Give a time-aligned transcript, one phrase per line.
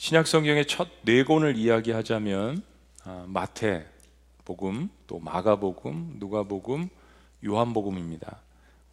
[0.00, 2.62] 신약 성경의 첫 네 권을 이야기하자면
[3.04, 3.84] 아, 마태
[4.46, 6.88] 복음, 또 마가 복음, 누가 복음,
[7.44, 8.38] 요한 복음입니다.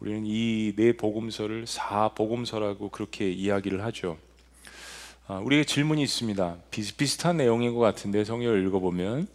[0.00, 4.18] 우리는 이 네 복음서를 사 복음서라고 그렇게 이야기를 하죠.
[5.26, 6.56] 아, 우리에게 질문이 있습니다.
[6.70, 9.28] 비슷비슷한 내용인 것 같은데 성경을 읽어보면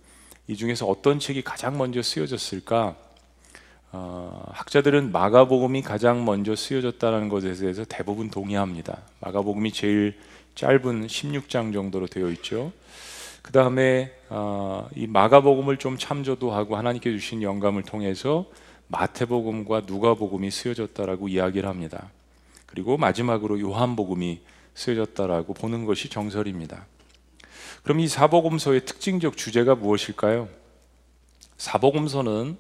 [0.49, 2.95] 이 중에서 어떤 책이 가장 먼저 쓰여졌을까?
[3.93, 9.01] 어, 학자들은 마가복음이 가장 먼저 쓰여졌다는 것에 대해서 대부분 동의합니다.
[9.21, 10.19] 마가복음이 제일
[10.55, 12.71] 짧은 16장 정도로 되어 있죠.
[13.41, 18.45] 그 다음에 어, 이 마가복음을 좀 참조도 하고 하나님께 주신 영감을 통해서
[18.87, 22.11] 마태복음과 누가복음이 쓰여졌다라고 이야기를 합니다.
[22.65, 24.41] 그리고 마지막으로 요한복음이
[24.75, 26.85] 쓰여졌다라고 보는 것이 정설입니다.
[27.83, 30.47] 그럼 이 사복음서의 특징적 주제가 무엇일까요?
[31.57, 32.57] 사복음서는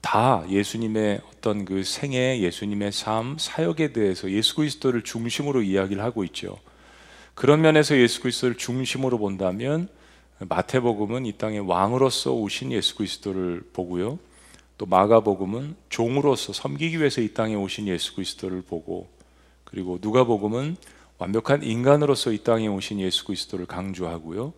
[0.00, 6.58] 다 예수님의 어떤 그 생애, 예수님의 삶, 사역에 대해서 예수 그리스도를 중심으로 이야기를 하고 있죠.
[7.34, 9.88] 그런 면에서 예수 그리스도를 중심으로 본다면
[10.38, 14.18] 마태복음은 이 땅에 왕으로서 오신 예수 그리스도를 보고요.
[14.78, 19.08] 또 마가복음은 종으로서 섬기기 위해서 이 땅에 오신 예수 그리스도를 보고
[19.64, 20.76] 그리고 누가복음은
[21.18, 24.52] 완벽한 인간으로서 이 땅에 오신 예수 그리스도를 강조하고요.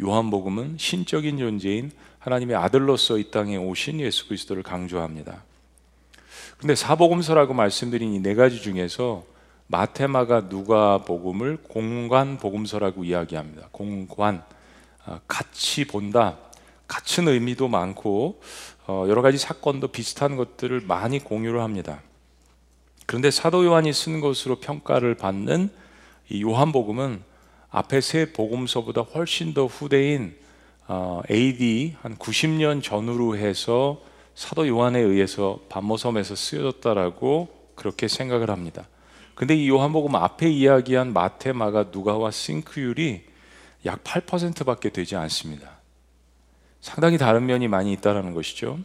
[0.00, 5.42] 요한복음은 신적인 존재인 하나님의 아들로서 이 땅에 오신 예수 그리스도를 강조합니다.
[6.58, 9.24] 근데 사복음서라고 말씀드린 이 네 가지 중에서
[9.72, 13.68] 마테마가 누가복음을 공관 복음서라고 이야기합니다.
[13.72, 14.44] 공관
[15.06, 16.36] 아, 같이 본다.
[16.86, 18.42] 같은 의미도 많고
[18.86, 22.02] 어, 여러 가지 사건도 비슷한 것들을 많이 공유를 합니다.
[23.06, 25.70] 그런데 사도 요한이 쓴 것으로 평가를 받는
[26.28, 27.22] 이 요한복음은
[27.70, 30.36] 앞에 세 복음서보다 훨씬 더 후대인
[30.86, 34.02] 어, AD 한 90년 전후로 해서
[34.34, 38.86] 사도 요한에 의해서 반모섬에서 쓰여졌다라고 그렇게 생각을 합니다.
[39.34, 43.24] 근데 이 요한복음 앞에 이야기한 마태, 마가, 누가와 싱크율이
[43.86, 45.80] 약 8%밖에 되지 않습니다.
[46.80, 48.78] 상당히 다른 면이 많이 있다라는 것이죠.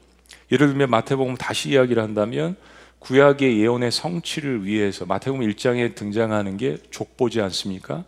[0.52, 2.56] 예를 들면 마태복음 다시 이야기를 한다면
[3.00, 8.06] 구약의 예언의 성취를 위해서 마태복음 1장에 등장하는 게 족보지 않습니까?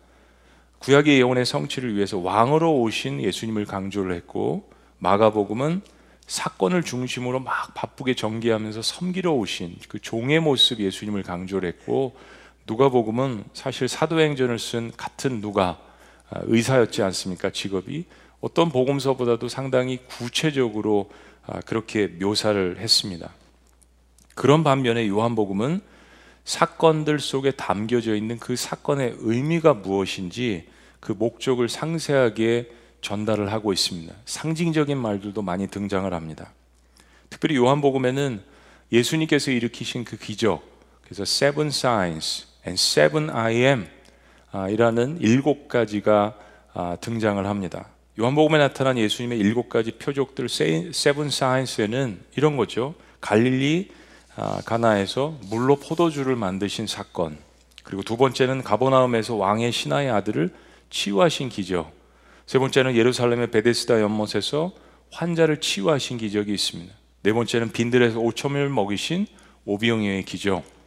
[0.79, 4.69] 구약의 예언의 성취를 위해서 왕으로 오신 예수님을 강조를 했고
[4.99, 5.81] 마가복음은
[6.25, 12.15] 사건을 중심으로 막 바쁘게 전개하면서 섬기러 오신 그 종의 모습 예수님을 강조를 했고
[12.69, 15.79] 누가복음은 사실 사도행전을 쓴 같은 누가
[16.29, 18.05] 아, 의사였지 않습니까 직업이
[18.41, 21.09] 어떤 복음서보다도 상당히 구체적으로
[21.47, 23.33] 아, 그렇게 묘사를 했습니다.
[24.35, 25.81] 그런 반면에 요한복음은
[26.45, 30.67] 사건들 속에 담겨져 있는 그 사건의 의미가 무엇인지
[30.99, 34.13] 그 목적을 상세하게 전달을 하고 있습니다.
[34.25, 36.53] 상징적인 말들도 많이 등장을 합니다.
[37.31, 38.41] 특별히 요한복음에는
[38.91, 40.63] 예수님께서 일으키신 그 기적,
[41.03, 43.87] 그래서 seven signs and seven I am
[44.51, 46.35] 아, 이라는 일곱 가지가
[46.73, 47.87] 아, 등장을 합니다.
[48.19, 52.93] 요한복음에 나타난 예수님의 일곱 가지 표적들 seven signs에는 이런 거죠.
[53.21, 53.89] 갈릴리
[54.35, 57.37] 아, 가나에서 물로 포도주를 만드신 사건,
[57.83, 60.53] 그리고 두 번째는 가보나움에서 왕의 신하의 아들을
[60.89, 61.91] 치유하신 기적,
[62.45, 64.71] 세 번째는 예루살렘의 베데스다 연못에서
[65.11, 66.93] 환자를 치유하신 기적이 있습니다.
[67.23, 69.27] 네 번째는 빈들에서 오천을 먹이신
[69.65, 70.78] 오비영의 기적.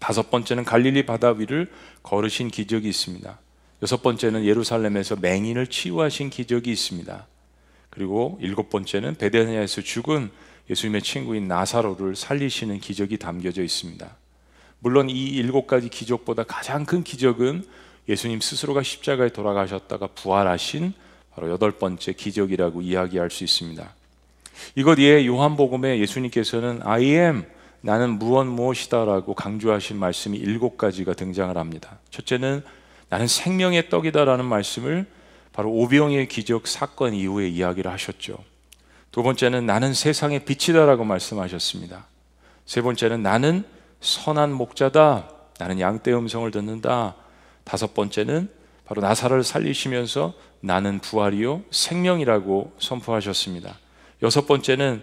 [0.00, 1.70] 다섯 번째는 갈릴리 바다 위를
[2.02, 3.38] 걸으신 기적이 있습니다.
[3.82, 7.26] 여섯 번째는 예루살렘에서 맹인을 치유하신 기적이 있습니다.
[7.90, 10.30] 그리고 일곱 번째는 베데니아에서 죽은
[10.68, 14.16] 예수님의 친구인 나사로를 살리시는 기적이 담겨져 있습니다.
[14.78, 17.64] 물론 이 일곱 가지 기적보다 가장 큰 기적은
[18.08, 20.94] 예수님 스스로가 십자가에 돌아가셨다가 부활하신
[21.34, 23.94] 바로 여덟 번째 기적이라고 이야기할 수 있습니다.
[24.76, 27.44] 이것 이에 요한복음에 예수님께서는 I am
[27.80, 31.98] 나는 무엇 무엇이다라고 강조하신 말씀이 일곱 가지가 등장을 합니다.
[32.10, 32.62] 첫째는
[33.08, 35.06] 나는 생명의 떡이다라는 말씀을
[35.52, 38.38] 바로 오병의 기적 사건 이후에 이야기를 하셨죠.
[39.10, 42.06] 두 번째는 나는 세상의 빛이다라고 말씀하셨습니다.
[42.66, 43.64] 세 번째는 나는
[44.00, 45.28] 선한 목자다.
[45.58, 47.16] 나는 양떼 음성을 듣는다.
[47.64, 48.48] 다섯 번째는
[48.84, 53.78] 바로 나사를 살리시면서 나는 부활이요 생명이라고 선포하셨습니다.
[54.22, 55.02] 여섯 번째는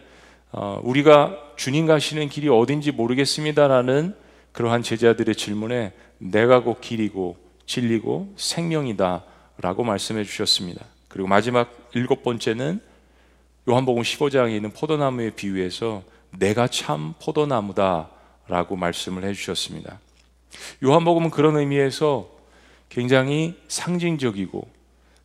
[0.52, 4.16] 어, 우리가 주님 가시는 길이 어딘지 모르겠습니다라는
[4.52, 9.24] 그러한 제자들의 질문에 내가 곧 길이고 진리고 생명이다
[9.60, 10.86] 라고 말씀해 주셨습니다.
[11.10, 12.80] 그리고 마지막 일곱 번째는
[13.70, 18.10] 요한복음 15장에 있는 포도나무의 비유에서 내가 참 포도나무다
[18.48, 20.00] 라고 말씀을 해 주셨습니다.
[20.84, 22.30] 요한복음은 그런 의미에서
[22.90, 24.68] 굉장히 상징적이고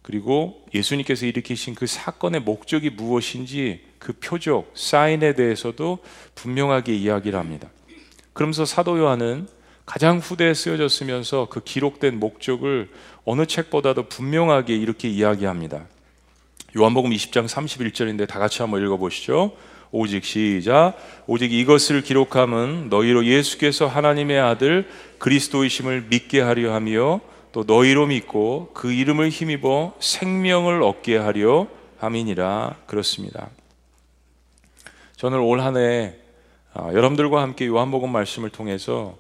[0.03, 6.01] 그리고 예수님께서 일으키신 그 사건의 목적이 무엇인지 그 표적, 사인에 대해서도
[6.35, 7.69] 분명하게 이야기를 합니다.
[8.33, 9.47] 그러면서 사도 요한은
[9.87, 12.91] 가장 후대에 쓰여졌으면서 그 기록된 목적을
[13.25, 15.87] 어느 책보다도 분명하게 이렇게 이야기합니다.
[16.77, 19.53] 요한복음 20장 31절인데 다 같이 한번 읽어보시죠.
[19.93, 20.97] 오직 시작
[21.27, 24.89] 오직 이것을 기록함은 너희로 예수께서 하나님의 아들
[25.19, 27.21] 그리스도이심을 믿게 하려 하며
[27.53, 33.51] 또 너희로 믿고 그 이름을 힘입어 생명을 얻게 하려 함이니라 그렇습니다.
[35.23, 36.17] 저는 올 한해
[36.75, 39.17] 아, 여러분들과 함께 요한복음 말씀을 통해서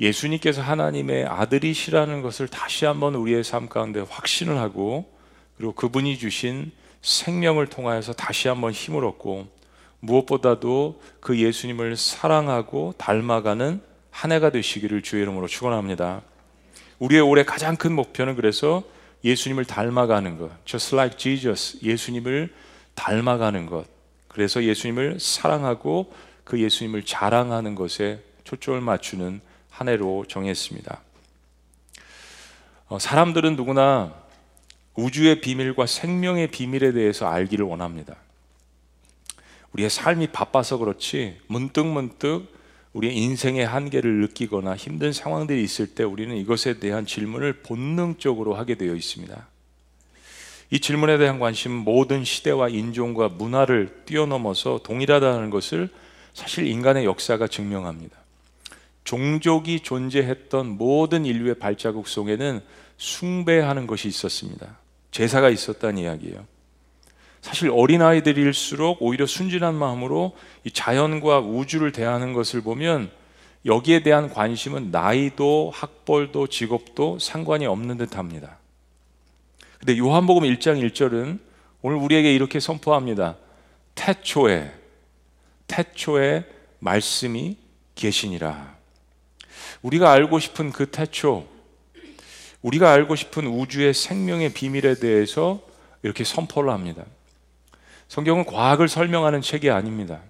[0.00, 5.12] 예수님께서 하나님의 아들이시라는 것을 다시 한번 우리의 삶 가운데 확신을 하고
[5.58, 6.72] 그리고 그분이 주신
[7.02, 9.48] 생명을 통하여서 다시 한번 힘을 얻고
[10.00, 16.22] 무엇보다도 그 예수님을 사랑하고 닮아가는 한 해가 되시기를 주의 이름으로 축원합니다.
[16.98, 18.84] 우리의 올해 가장 큰 목표는 그래서
[19.22, 22.54] 예수님을 닮아가는 것, just like Jesus, 예수님을
[22.94, 23.95] 닮아가는 것.
[24.36, 26.12] 그래서 예수님을 사랑하고
[26.44, 29.40] 그 예수님을 자랑하는 것에 초점을 맞추는
[29.70, 31.00] 한 해로 정했습니다.
[32.88, 34.12] 어, 사람들은 누구나
[34.94, 38.16] 우주의 비밀과 생명의 비밀에 대해서 알기를 원합니다.
[39.72, 42.54] 우리의 삶이 바빠서 그렇지 문득 문득
[42.92, 48.94] 우리의 인생의 한계를 느끼거나 힘든 상황들이 있을 때 우리는 이것에 대한 질문을 본능적으로 하게 되어
[48.94, 49.48] 있습니다.
[50.70, 55.88] 이 질문에 대한 관심은 모든 시대와 인종과 문화를 뛰어넘어서 동일하다는 것을
[56.34, 58.16] 사실 인간의 역사가 증명합니다.
[59.04, 62.60] 종족이 존재했던 모든 인류의 발자국 속에는
[62.96, 64.78] 숭배하는 것이 있었습니다.
[65.12, 66.44] 제사가 있었다는 이야기예요.
[67.40, 73.10] 사실 어린아이들일수록 오히려 순진한 마음으로 이 자연과 우주를 대하는 것을 보면
[73.64, 78.58] 여기에 대한 관심은 나이도 학벌도 직업도 상관이 없는 듯 합니다.
[79.86, 81.38] 근데 요한복음 1장 1절은
[81.80, 83.36] 오늘 우리에게 이렇게 선포합니다.
[83.94, 84.72] 태초에,
[85.68, 86.44] 태초에
[86.80, 87.56] 말씀이
[87.94, 88.74] 계시니라.
[89.82, 91.46] 우리가 알고 싶은 그 태초,
[92.62, 95.60] 우리가 알고 싶은 우주의 생명의 비밀에 대해서
[96.02, 97.04] 이렇게 선포를 합니다.
[98.08, 100.20] 성경은 과학을 설명하는 책이 아닙니다.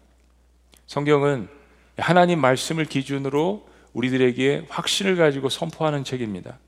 [0.86, 1.48] 성경은
[1.96, 6.58] 하나님 말씀을 기준으로 우리들에게 확신을 가지고 선포하는 책입니다.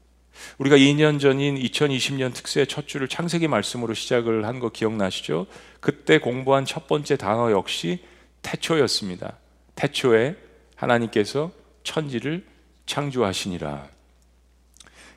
[0.59, 5.47] 우리가 2년 전인 2020년 특세 첫 주를 창세기 말씀으로 시작을 한 거 기억나시죠?
[5.81, 8.01] 그때 공부한 첫 번째 단어 역시
[8.43, 9.37] 태초였습니다.
[9.75, 10.37] 태초에
[10.77, 11.53] 하나님께서
[11.85, 12.45] 천지를
[12.87, 13.89] 창조하시니라.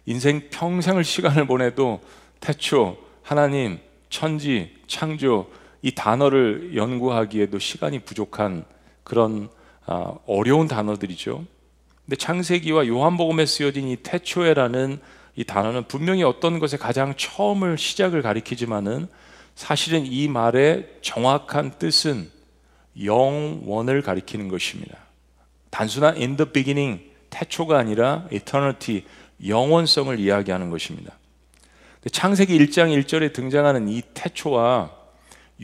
[0.05, 2.01] 인생 평생을 시간을 보내도
[2.39, 3.79] 태초, 하나님,
[4.09, 5.49] 천지, 창조,
[5.81, 8.65] 이 단어를 연구하기에도 시간이 부족한
[9.03, 9.49] 그런
[9.85, 11.45] 아, 어려운 단어들이죠.
[12.11, 14.99] 근데 창세기와 요한복음에 쓰여진 이 태초에라는
[15.37, 19.07] 이 단어는 분명히 어떤 것에 가장 처음을 시작을 가리키지만은
[19.55, 22.29] 사실은 이 말의 정확한 뜻은
[23.01, 24.97] 영원을 가리키는 것입니다.
[25.69, 29.05] 단순한 in the beginning 태초가 아니라 eternity
[29.47, 31.13] 영원성을 이야기하는 것입니다.
[32.11, 34.91] 창세기 1장 1절에 등장하는 이 태초와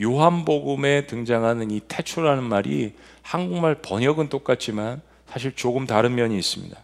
[0.00, 6.76] 요한복음에 등장하는 이 태초라는 말이 한국말 번역은 똑같지만 사실 조금 다른 면이 있습니다.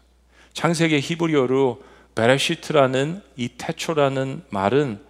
[0.52, 1.82] 창세기 히브리어로
[2.14, 5.00] 베레시트라는 이 태초라는 말은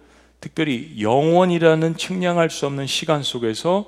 [0.41, 3.85] 특별히 영원이라는 측량할 수 없는 시간 속에서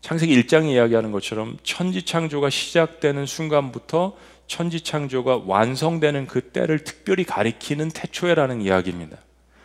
[0.00, 7.90] 창세기 1장이 이야기하는 것처럼 천지 창조가 시작되는 순간부터 천지 창조가 완성되는 그 때를 특별히 가리키는
[7.90, 9.18] 태초에라는 이야기입니다.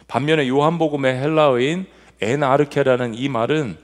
[0.08, 1.86] 반면에 요한복음의 헬라어인
[2.22, 3.78] 에나르케라는 이 말은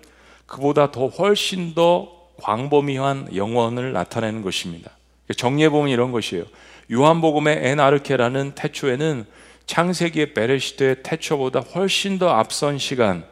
[0.45, 2.11] 그보다 더 훨씬 더
[2.41, 4.91] 광범위한 영원을 나타내는 것입니다.
[5.35, 6.45] 정리해 보면 이런 것이에요.
[6.91, 9.25] 요한복음의 에나르케라는 태초에는
[9.65, 13.23] 창세기의 베레시트의 태초보다 훨씬 더 앞선 시간,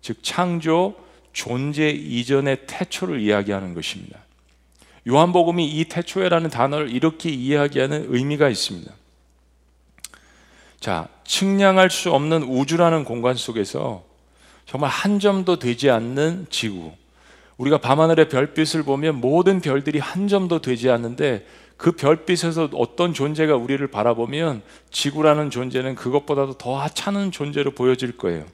[0.00, 0.94] 즉 창조
[1.32, 4.20] 존재 이전의 태초를 이야기하는 것입니다.
[5.08, 8.92] 요한복음이 이 태초에라는 단어를 이렇게 이야기하는 의미가 있습니다.
[10.78, 14.04] 자, 측량할 수 없는 우주라는 공간 속에서
[14.66, 16.92] 정말 한 점도 되지 않는 지구.
[17.56, 23.84] 우리가 밤하늘의 별빛을 보면 모든 별들이 한 점도 되지 않는데 그 별빛에서 어떤 존재가 우리를
[23.88, 28.44] 바라보면 지구라는 존재는 그것보다도 더 하찮은 존재로 보여질 거예요.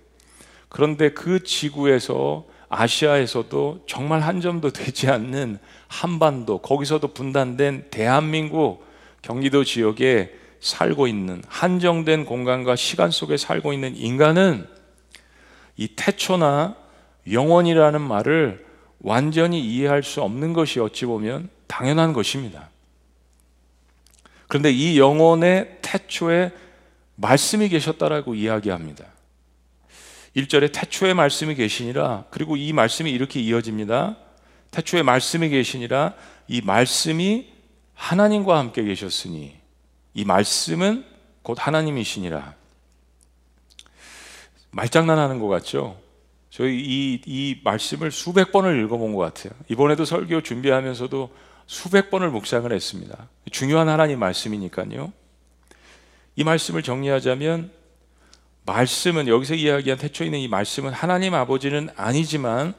[0.69, 8.87] 그런데 그 지구에서 아시아에서도 정말 한 점도 되지 않는 한반도, 거기서도 분단된 대한민국
[9.23, 14.67] 경기도 지역에 살고 있는 한정된 공간과 시간 속에 살고 있는 인간은
[15.77, 16.77] 이 태초나
[17.31, 18.68] 영원이라는 말을
[19.01, 22.71] 완전히 이해할 수 없는 것이 어찌 보면 당연한 것입니다.
[24.49, 26.53] 그런데 이 영혼의 태초에
[27.17, 29.05] 말씀이 계셨다라고 이야기합니다.
[30.37, 34.17] 1절에 태초에 말씀이 계시니라 그리고 이 말씀이 이렇게 이어집니다.
[34.71, 36.15] 태초에 말씀이 계시니라
[36.47, 37.53] 이 말씀이
[37.95, 39.57] 하나님과 함께 계셨으니
[40.15, 41.05] 이 말씀은
[41.43, 42.55] 곧 하나님이시니라.
[44.71, 45.99] 말장난하는 것 같죠?
[46.59, 49.53] 저희 이, 이 말씀을 수백 번을 읽어본 것 같아요.
[49.69, 51.33] 이번에도 설교 준비하면서도
[51.69, 53.29] 수백 번을 묵상을 했습니다.
[53.53, 55.13] 중요한 하나님 말씀이니까요.
[56.35, 57.71] 이 말씀을 정리하자면
[58.67, 62.75] 말씀은 여기서 이야기한 태초에 있는 이 말씀은 하나님 아버지는 아니지만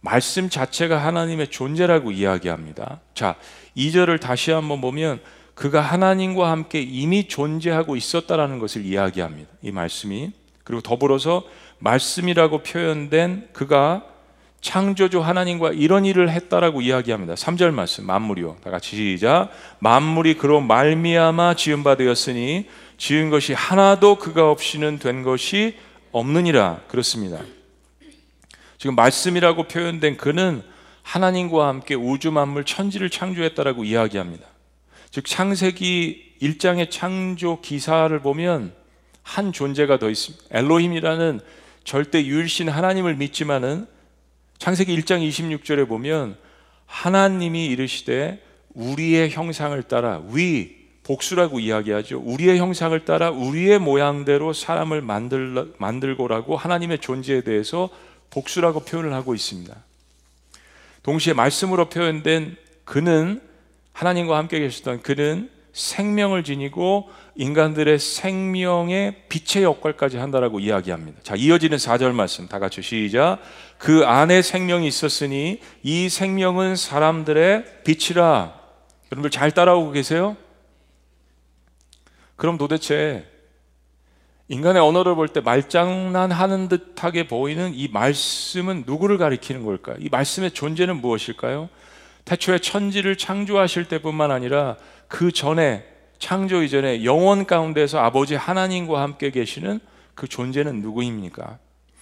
[0.00, 3.00] 말씀 자체가 하나님의 존재라고 이야기합니다.
[3.14, 3.34] 자,
[3.76, 5.20] 2절을 다시 한번 보면
[5.56, 9.50] 그가 하나님과 함께 이미 존재하고 있었다라는 것을 이야기합니다.
[9.60, 10.43] 이 말씀이.
[10.64, 11.44] 그리고 더불어서
[11.78, 14.04] 말씀이라고 표현된 그가
[14.62, 17.34] 창조주 하나님과 이런 일을 했다라고 이야기합니다.
[17.34, 18.56] 3절 말씀 만물이요.
[18.64, 19.50] 다 같이 시작.
[19.78, 22.66] 만물이 그로 말미암아 지은 바 되었으니
[22.96, 25.76] 지은 것이 하나도 그가 없이는 된 것이
[26.12, 26.80] 없느니라.
[26.88, 27.40] 그렇습니다.
[28.78, 30.62] 지금 말씀이라고 표현된 그는
[31.02, 34.46] 하나님과 함께 우주 만물 천지를 창조했다라고 이야기합니다.
[35.10, 38.72] 즉 창세기 1장의 창조 기사를 보면
[39.24, 40.44] 한 존재가 더 있습니다.
[40.50, 41.40] 엘로힘이라는
[41.82, 43.86] 절대 유일신 하나님을 믿지만은
[44.58, 46.36] 창세기 1장 26절에 보면
[46.86, 48.40] 하나님이 이르시되
[48.74, 52.20] 우리의 형상을 따라 위 복수라고 이야기하죠.
[52.20, 57.90] 우리의 형상을 따라 우리의 모양대로 사람을 만들, 만들고라고 하나님의 존재에 대해서
[58.30, 59.74] 복수라고 표현을 하고 있습니다.
[61.02, 63.40] 동시에 말씀으로 표현된 그는
[63.92, 71.20] 하나님과 함께 계시던 그는 생명을 지니고 인간들의 생명의 빛의 역할까지 한다라고 이야기합니다.
[71.22, 73.38] 자, 이어지는 4절 말씀 다 같이 시작.
[73.78, 78.54] 그 안에 생명이 있었으니 이 생명은 사람들의 빛이라.
[79.10, 80.36] 여러분들 잘 따라오고 계세요?
[82.36, 83.26] 그럼 도대체
[84.48, 89.96] 인간의 언어를 볼 때 말장난하는 듯하게 보이는 이 말씀은 누구를 가리키는 걸까요?
[89.98, 91.68] 이 말씀의 존재는 무엇일까요?
[92.24, 94.76] 태초에 천지를 창조하실 때뿐만 아니라
[95.08, 99.80] 그 전에 창조 이전에 영원 가운데서 아버지 하나님과 함께 계시는
[100.14, 101.58] 그 존재는 누구입니까?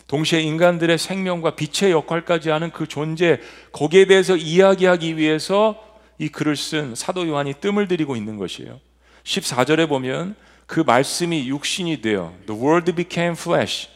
[0.07, 3.40] 동시에 인간들의 생명과 빛의 역할까지 하는 그 존재
[3.73, 5.83] 거기에 대해서 이야기하기 위해서
[6.19, 8.78] 이 글을 쓴 사도 요한이 뜸을 들이고 있는 것이에요.
[9.25, 13.88] 14절에 보면 그 말씀이 육신이 되어 the word became flesh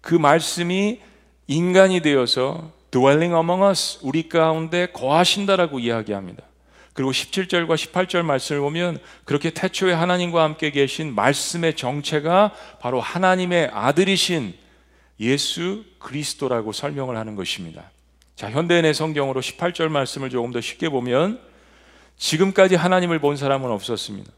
[0.00, 1.00] 그 말씀이
[1.46, 6.44] 인간이 되어서 dwelling among us 우리 가운데 거하신다라고 이야기합니다.
[6.92, 14.54] 그리고 17절과 18절 말씀을 보면 그렇게 태초에 하나님과 함께 계신 말씀의 정체가 바로 하나님의 아들이신
[15.20, 17.90] 예수 그리스도라고 설명을 하는 것입니다.
[18.36, 21.40] 자, 현대인의 성경으로 18절 말씀을 조금 더 쉽게 보면
[22.16, 24.30] 지금까지 하나님을 본 사람은 없었습니다.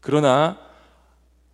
[0.00, 0.58] 그러나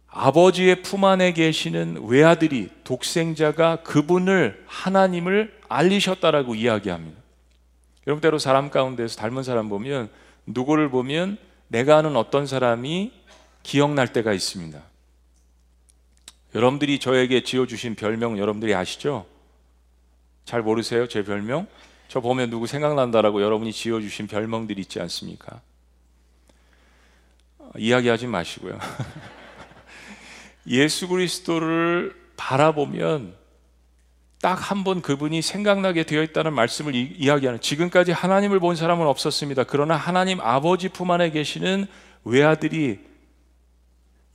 [0.08, 7.20] 아버지의 품 안에 계시는 외아들이 독생자가 그분을 하나님을 알리셨다라고 이야기합니다.
[8.06, 10.08] 여러분 때로 사람 가운데서 닮은 사람 보면
[10.46, 11.38] 누구를 보면
[11.68, 13.12] 내가 아는 어떤 사람이
[13.62, 14.80] 기억날 때가 있습니다.
[16.54, 19.26] 여러분들이 저에게 지어주신 별명 여러분들이 아시죠?
[20.44, 21.08] 잘 모르세요?
[21.08, 21.66] 제 별명?
[22.08, 25.60] 저 보면 누구 생각난다라고 여러분이 지어주신 별명들이 있지 않습니까?
[27.76, 28.78] 이야기하지 마시고요.
[30.68, 33.36] 예수 그리스도를 바라보면
[34.40, 39.64] 딱 한 번 그분이 생각나게 되어 있다는 말씀을 이, 야기하는 지금까지 하나님을 본 사람은 없었습니다.
[39.64, 41.86] 그러나 하나님 아버지 품 안에 계시는
[42.24, 43.00] 외아들이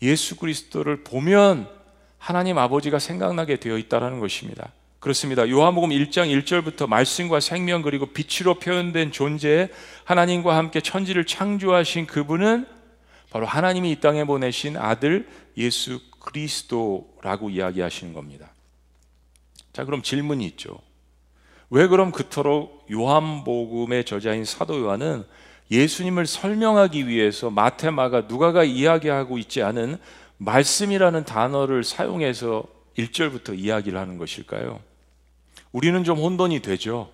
[0.01, 1.69] 예수 그리스도를 보면
[2.17, 4.71] 하나님 아버지가 생각나게 되어 있다는 것입니다.
[4.99, 5.49] 그렇습니다.
[5.49, 9.69] 요한복음 1장 1절부터 말씀과 생명 그리고 빛으로 표현된 존재
[10.05, 12.67] 하나님과 함께 천지를 창조하신 그분은
[13.31, 15.27] 바로 하나님이 이 땅에 보내신 아들
[15.57, 18.50] 예수 그리스도라고 이야기하시는 겁니다.
[19.73, 20.79] 자, 그럼 질문이 있죠.
[21.69, 25.23] 왜 그럼 그토록 요한복음의 저자인 사도 요한은
[25.71, 29.97] 예수님을 설명하기 위해서 마태, 마가, 누가가 이야기하고 있지 않은
[30.37, 32.65] 말씀이라는 단어를 사용해서
[32.97, 34.81] 1절부터 이야기를 하는 것일까요?
[35.71, 37.09] 우리는 좀 혼돈이 되죠.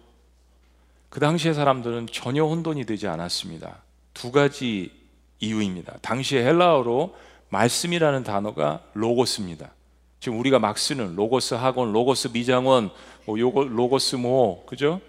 [1.09, 3.83] 그 당시의 사람들은 전혀 혼돈이 되지 않았습니다.
[4.13, 4.91] 두 가지
[5.39, 5.97] 이유입니다.
[6.01, 7.15] 당시에 헬라어로
[7.49, 9.71] 말씀이라는 단어가 로고스입니다.
[10.19, 12.89] 지금 우리가 막 쓰는 로고스 학원, 로고스 미장원,
[13.25, 14.99] 뭐 요거 로고스 뭐 그죠?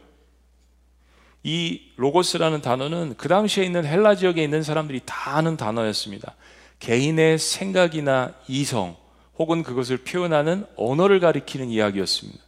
[1.42, 6.34] 이 로고스라는 단어는 그 당시에 있는 헬라 지역에 있는 사람들이 다 아는 단어였습니다.
[6.80, 8.96] 개인의 생각이나 이성
[9.38, 12.42] 혹은 그것을 표현하는 언어를 가리키는 이야기였습니다.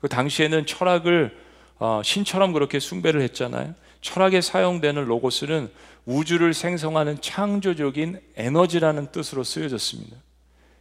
[0.00, 1.44] 그 당시에는 철학을
[1.78, 3.74] 어, 신처럼 그렇게 숭배를 했잖아요.
[4.00, 5.70] 철학에 사용되는 로고스는
[6.04, 10.16] 우주를 생성하는 창조적인 에너지라는 뜻으로 쓰여졌습니다.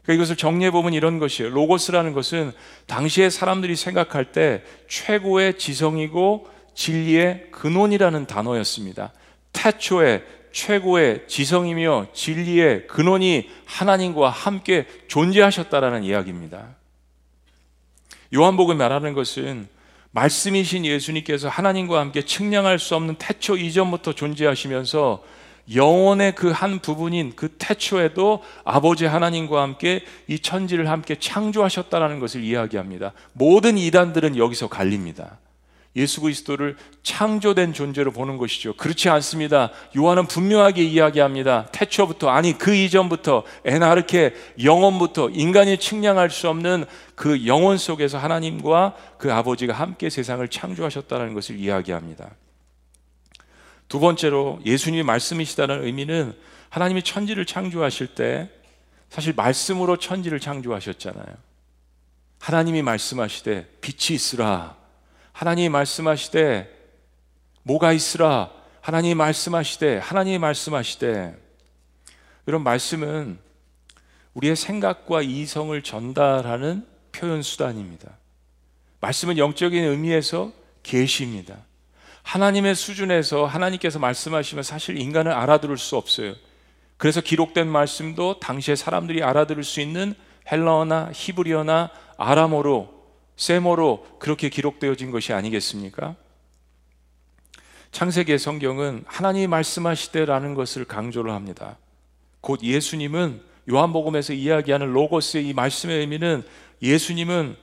[0.03, 1.51] 그러니까 이것을 정리해 보면 이런 것이에요.
[1.51, 2.51] 로고스라는 것은
[2.87, 9.13] 당시에 사람들이 생각할 때 최고의 지성이고 진리의 근원이라는 단어였습니다.
[9.53, 16.75] 태초에 최고의 지성이며 진리의 근원이 하나님과 함께 존재하셨다라는 이야기입니다.
[18.35, 19.67] 요한복음 말하는 것은
[20.11, 25.23] 말씀이신 예수님께서 하나님과 함께 측량할 수 없는 태초 이전부터 존재하시면서
[25.73, 33.11] 영혼의 그 한 부분인 그 태초에도 아버지 하나님과 함께 이 천지를 함께 창조하셨다라는 것을 이야기합니다.
[33.33, 35.39] 모든 이단들은 여기서 갈립니다.
[35.95, 38.73] 예수 그리스도를 창조된 존재로 보는 것이죠.
[38.77, 39.69] 그렇지 않습니다.
[39.95, 41.67] 요한은 분명하게 이야기합니다.
[41.71, 49.31] 태초부터 아니 그 이전부터 에나르케 영원부터 인간이 측량할 수 없는 그 영혼 속에서 하나님과 그
[49.31, 52.31] 아버지가 함께 세상을 창조하셨다는 것을 이야기합니다.
[53.87, 56.33] 두 번째로 예수님이 말씀이시다는 의미는
[56.69, 58.49] 하나님이 천지를 창조하실 때
[59.09, 61.35] 사실 말씀으로 천지를 창조하셨잖아요.
[62.39, 64.75] 하나님이 말씀하시되 빛이 있으라.
[65.31, 66.69] 하나님이 말씀하시되
[67.63, 68.51] 뭐가 있으라.
[68.81, 71.37] 하나님이 말씀하시되 하나님이 말씀하시되
[72.47, 73.39] 이런 말씀은
[74.33, 78.17] 우리의 생각과 이성을 전달하는 표현 수단입니다.
[78.99, 81.57] 말씀은 영적인 의미에서 계시입니다.
[82.23, 86.35] 하나님의 수준에서 하나님께서 말씀하시면 사실 인간은 알아들을 수 없어요.
[86.97, 90.15] 그래서 기록된 말씀도 당시에 사람들이 알아들을 수 있는
[90.51, 92.93] 헬라어나 히브리어나 아람어로
[93.35, 96.15] 세모로 그렇게 기록되어진 것이 아니겠습니까?
[97.91, 101.77] 창세기 성경은 하나님이 말씀하시되라는 것을 강조를 합니다.
[102.41, 106.43] 곧 예수님은 요한복음에서 이야기하는 로고스의 이 말씀의 의미는
[106.81, 107.55] 예수님은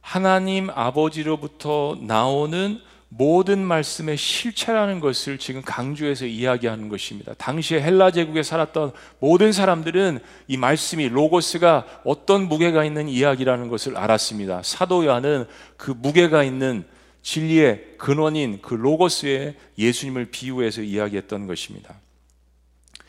[0.00, 2.80] 하나님 아버지로부터 나오는
[3.12, 7.34] 모든 말씀의 실체라는 것을 지금 강조해서 이야기하는 것입니다.
[7.34, 14.62] 당시에 헬라 제국에 살았던 모든 사람들은 이 말씀이 로고스가 어떤 무게가 있는 이야기라는 것을 알았습니다.
[14.62, 16.84] 사도 요한은 그 무게가 있는
[17.22, 21.96] 진리의 근원인 그 로고스에 예수님을 비유해서 이야기했던 것입니다.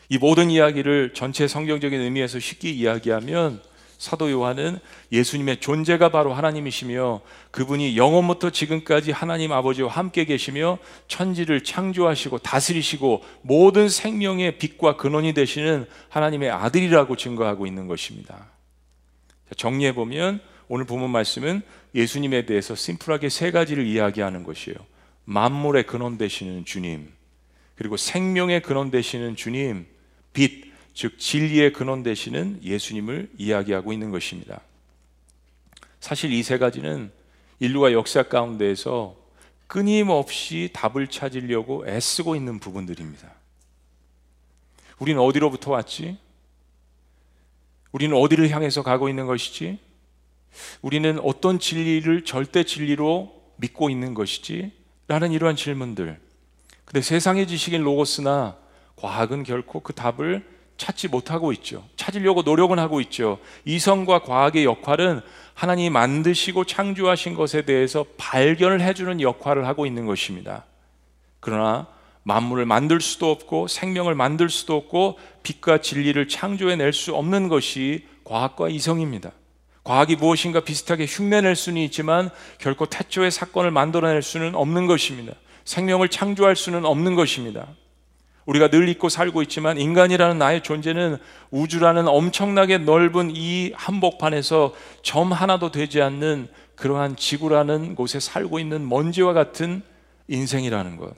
[0.08, 3.62] 이 모든 이야기를 전체 성경적인 의미에서 쉽게 이야기하면
[4.02, 4.80] 사도 요한은
[5.12, 7.20] 예수님의 존재가 바로 하나님이시며
[7.52, 15.86] 그분이 영원부터 지금까지 하나님 아버지와 함께 계시며 천지를 창조하시고 다스리시고 모든 생명의 빛과 근원이 되시는
[16.08, 18.50] 하나님의 아들이라고 증거하고 있는 것입니다.
[19.56, 21.62] 정리해 보면 오늘 본문 말씀은
[21.94, 24.78] 예수님에 대해서 심플하게 세 가지를 이야기하는 것이에요.
[25.26, 27.08] 만물의 근원 되시는 주님,
[27.76, 29.86] 그리고 생명의 근원 되시는 주님,
[30.32, 34.60] 빛, 즉 진리의 근원 되시는 예수님을 이야기하고 있는 것입니다.
[36.00, 37.10] 사실 이 세 가지는
[37.60, 39.16] 인류가 역사 가운데에서
[39.68, 43.32] 끊임없이 답을 찾으려고 애쓰고 있는 부분들입니다.
[44.98, 46.18] 우리는 어디로부터 왔지?
[47.92, 49.78] 우리는 어디를 향해서 가고 있는 것이지?
[50.82, 54.72] 우리는 어떤 진리를 절대 진리로 믿고 있는 것이지?
[55.08, 56.20] 라는 이러한 질문들.
[56.84, 58.56] 근데 세상의 지식인 로고스나
[58.96, 60.44] 과학은 결코 그 답을
[60.82, 61.84] 찾지 못하고 있죠.
[61.94, 63.38] 찾으려고 노력은 하고 있죠.
[63.64, 65.20] 이성과 과학의 역할은
[65.54, 70.64] 하나님이 만드시고 창조하신 것에 대해서 발견을 해주는 역할을 하고 있는 것입니다.
[71.38, 71.86] 그러나
[72.24, 78.68] 만물을 만들 수도 없고 생명을 만들 수도 없고 빛과 진리를 창조해낼 수 없는 것이 과학과
[78.68, 79.30] 이성입니다.
[79.84, 85.34] 과학이 무엇인가 비슷하게 흉내낼 수는 있지만 결코 태초의 사건을 만들어낼 수는 없는 것입니다.
[85.64, 87.68] 생명을 창조할 수는 없는 것입니다.
[88.46, 91.18] 우리가 늘 잊고 살고 있지만 인간이라는 나의 존재는
[91.50, 99.32] 우주라는 엄청나게 넓은 이 한복판에서 점 하나도 되지 않는 그러한 지구라는 곳에 살고 있는 먼지와
[99.32, 99.82] 같은
[100.28, 101.14] 인생이라는 것.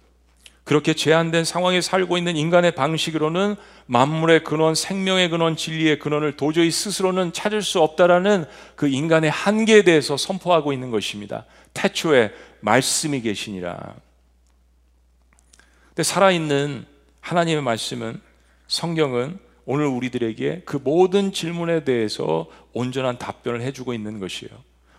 [0.65, 3.57] 그렇게 제한된 상황에 살고 있는 인간의 방식으로는
[3.87, 10.17] 만물의 근원, 생명의 근원, 진리의 근원을 도저히 스스로는 찾을 수 없다라는 그 인간의 한계에 대해서
[10.17, 11.45] 선포하고 있는 것입니다.
[11.75, 13.95] 태초에 말씀이 계시니라.
[15.89, 16.87] 근데 살아있는
[17.25, 18.21] 하나님의 말씀은
[18.67, 24.53] 성경은 오늘 우리들에게 그 모든 질문에 대해서 온전한 답변을 해주고 있는 것이에요.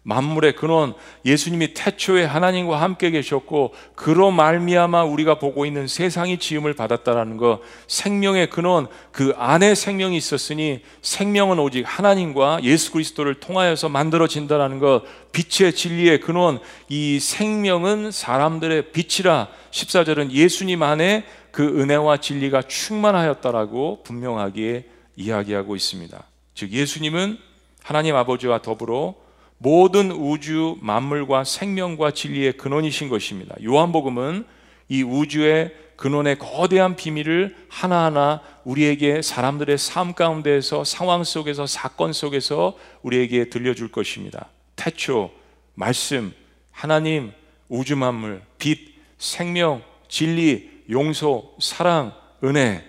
[0.06, 0.94] 만물의 근원
[1.26, 8.52] 예수님이 태초에 하나님과 함께 계셨고 그로 말미암아 우리가 보고 있는 세상이 지음을 받았다라는 것 생명의
[8.52, 16.20] 근원 그 안에 생명이 있었으니 생명은 오직 하나님과 예수 그리스도를 통하여서 만들어진다라는 것 빛의 진리의
[16.20, 26.24] 근원 이 생명은 사람들의 빛이라 14절은 예수님 안에 그 은혜와 진리가 충만하였다라고 분명하게 이야기하고 있습니다.
[26.54, 27.39] 즉 예수님은
[27.82, 29.25] 하나님 아버지와 더불어
[29.58, 33.56] 모든 우주 만물과 생명과 진리의 근원이신 것입니다.
[33.63, 34.46] 요한복음은
[34.89, 43.50] 이 우주의 근원의 거대한 비밀을 하나하나 우리에게 사람들의 삶 가운데에서 상황 속에서 사건 속에서 우리에게
[43.50, 44.50] 들려줄 것입니다.
[44.76, 45.32] 태초,
[45.74, 46.34] 말씀,
[46.72, 47.32] 하나님,
[47.70, 52.13] 우주 만물, 빛, 생명, 진리, 용서, 사랑,
[52.44, 52.84] 은혜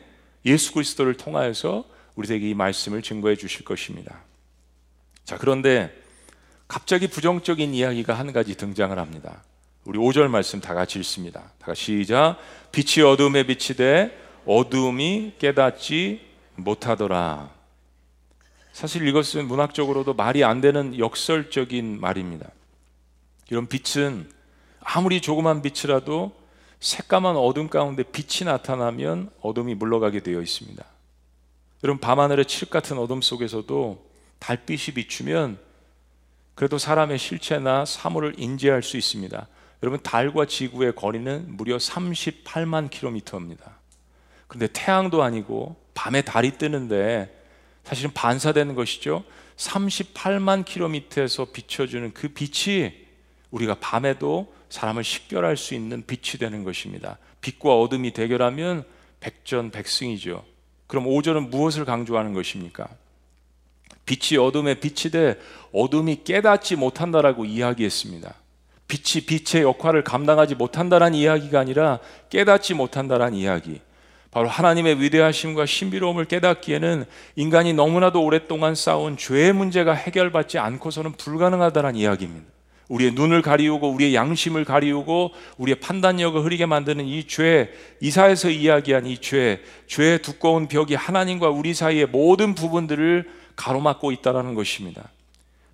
[0.44, 1.84] 예수 그리스도를 통하여서
[2.16, 4.22] 우리에게 이 말씀을 증거해 주실 것입니다.
[5.24, 5.92] 자, 그런데
[6.68, 9.42] 갑자기 부정적인 이야기가 한 가지 등장을 합니다.
[9.84, 11.52] 우리 5절 말씀 다 같이 읽습니다.
[11.58, 12.38] 다 같이 시작.
[12.72, 16.20] 빛이 어둠에 비치되 어둠이 깨닫지
[16.56, 17.50] 못하더라.
[18.72, 22.50] 사실 이것은 문학적으로도 말이 안 되는 역설적인 말입니다.
[23.48, 24.28] 이런 빛은
[24.80, 26.32] 아무리 조그만 빛이라도
[26.80, 30.84] 새까만 어둠 가운데 빛이 나타나면 어둠이 물러가게 되어 있습니다.
[31.84, 34.04] 여러분 밤하늘의 칠 같은 어둠 속에서도
[34.40, 35.58] 달빛이 비추면
[36.56, 39.46] 그래도 사람의 실체나 사물을 인지할 수 있습니다.
[39.82, 43.78] 여러분 달과 지구의 거리는 무려 38만 킬로미터입니다.
[44.48, 47.30] 근데 태양도 아니고 밤에 달이 뜨는데
[47.84, 49.22] 사실은 반사되는 것이죠.
[49.56, 52.92] 38만 킬로미터에서 비춰주는 그 빛이
[53.50, 57.18] 우리가 밤에도 사람을 식별할 수 있는 빛이 되는 것입니다.
[57.42, 58.84] 빛과 어둠이 대결하면
[59.20, 60.42] 백전백승이죠.
[60.86, 62.88] 그럼 5절은 무엇을 강조하는 것입니까?
[64.06, 65.38] 빛이 어둠에 빛이 돼
[65.72, 68.34] 어둠이 깨닫지 못한다라고 이야기했습니다.
[68.88, 71.98] 빛이 빛의 역할을 감당하지 못한다는 이야기가 아니라
[72.30, 73.80] 깨닫지 못한다는 이야기.
[74.30, 77.04] 바로 하나님의 위대하심과 신비로움을 깨닫기에는
[77.36, 82.46] 인간이 너무나도 오랫동안 쌓은 죄의 문제가 해결받지 않고서는 불가능하다는 이야기입니다.
[82.88, 89.18] 우리의 눈을 가리우고 우리의 양심을 가리우고 우리의 판단력을 흐리게 만드는 이 죄, 이사에서 이야기한 이
[89.18, 95.10] 죄, 죄의 두꺼운 벽이 하나님과 우리 사이의 모든 부분들을 가로막고 있다라는 것입니다.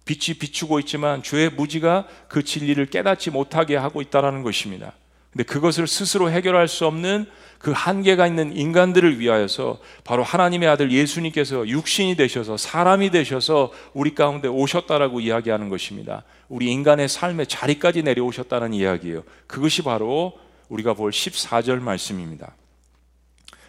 [0.04, 4.92] 빛이 비추고 있지만 죄의 무지가 그 진리를 깨닫지 못하게 하고 있다라는 것입니다.
[5.32, 7.26] 근데 그것을 스스로 해결할 수 없는
[7.58, 14.48] 그 한계가 있는 인간들을 위하여서 바로 하나님의 아들 예수님께서 육신이 되셔서 사람이 되셔서 우리 가운데
[14.48, 16.24] 오셨다라고 이야기하는 것입니다.
[16.48, 19.22] 우리 인간의 삶의 자리까지 내려오셨다는 이야기예요.
[19.46, 22.54] 그것이 바로 우리가 볼 14절 말씀입니다.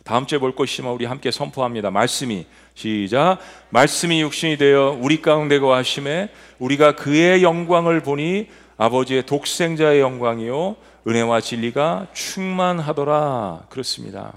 [0.03, 1.89] 다음 주에 볼 것이지만 우리 함께 선포합니다.
[1.89, 3.39] 말씀이 시작.
[3.69, 10.75] 말씀이 육신이 되어 우리 가운데 거하심에 우리가 그의 영광을 보니 아버지의 독생자의 영광이요
[11.07, 13.67] 은혜와 진리가 충만하더라.
[13.69, 14.33] 그렇습니다.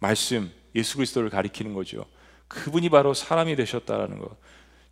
[0.00, 2.04] 말씀 예수 그리스도를 가리키는 거죠.
[2.48, 4.30] 그분이 바로 사람이 되셨다라는 것.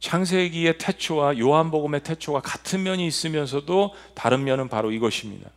[0.00, 5.48] 창세기의 태초와 요한복음의 태초가 같은 면이 있으면서도 다른 면은 바로 이것입니다.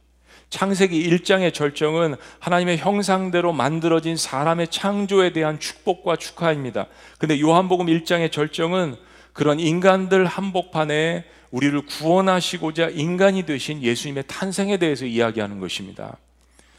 [0.50, 6.88] 창세기 1장의 절정은 하나님의 형상대로 만들어진 사람의 창조에 대한 축복과 축하입니다.
[7.20, 8.96] 근데 요한복음 1장의 절정은
[9.34, 16.18] 그런 인간들 한복판에 우리를 구원하시고자 인간이 되신 예수님의 탄생에 대해서 이야기하는 것입니다.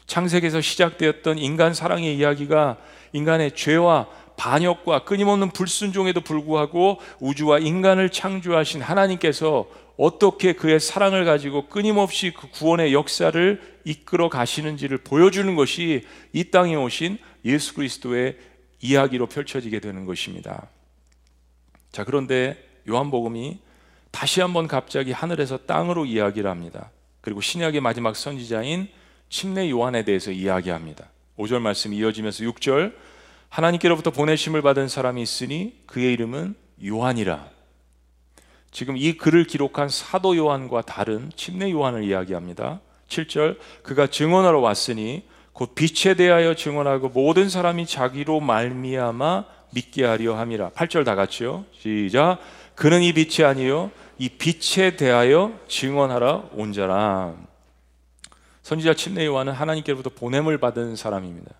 [0.05, 2.77] 창세기에서 시작되었던 인간 사랑의 이야기가
[3.13, 12.31] 인간의 죄와 반역과 끊임없는 불순종에도 불구하고 우주와 인간을 창조하신 하나님께서 어떻게 그의 사랑을 가지고 끊임없이
[12.31, 18.37] 그 구원의 역사를 이끌어 가시는지를 보여주는 것이 이 땅에 오신 예수 그리스도의
[18.79, 20.67] 이야기로 펼쳐지게 되는 것입니다.
[21.91, 22.57] 자, 그런데
[22.89, 23.59] 요한복음이
[24.11, 26.91] 다시 한번 갑자기 하늘에서 땅으로 이야기를 합니다.
[27.21, 28.89] 그리고 신약의 마지막 선지자인
[29.29, 31.09] 침례 요한에 대해서 이야기합니다.
[31.37, 32.93] 5절 말씀 이어지면서 6절
[33.49, 37.60] 하나님께로부터 보내심을 받은 사람이 있으니 그의 이름은 요한이라.
[38.71, 42.79] 지금 이 글을 기록한 사도 요한과 다른 침례 요한을 이야기합니다.
[43.09, 50.69] 7절 그가 증언하러 왔으니 곧 빛에 대하여 증언하고 모든 사람이 자기로 말미암아 믿게 하려 함이라.
[50.71, 51.65] 8절 다 같이요.
[51.73, 52.39] 시작.
[52.75, 57.35] 그는 이 빛이 아니요 이 빛에 대하여 증언하라 온 자라.
[58.63, 61.51] 선지자 침례 요한은 하나님께로부터 보냄을 받은 사람입니다.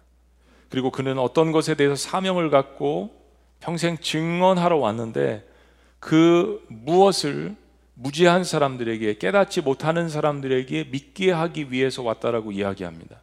[0.69, 3.11] 그리고 그는 어떤 것에 대해서 사명을 갖고
[3.59, 5.50] 평생 증언하러 왔는데
[6.01, 7.55] 그 무엇을
[7.93, 13.21] 무지한 사람들에게 깨닫지 못하는 사람들에게 믿게 하기 위해서 왔다라고 이야기합니다.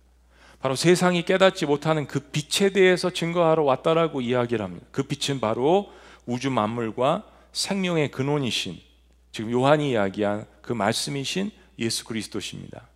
[0.60, 4.86] 바로 세상이 깨닫지 못하는 그 빛에 대해서 증거하러 왔다라고 이야기를 합니다.
[4.92, 5.92] 그 빛은 바로
[6.24, 8.78] 우주 만물과 생명의 근원이신
[9.32, 12.86] 지금 요한이 이야기한 그 말씀이신 예수 그리스도십니다.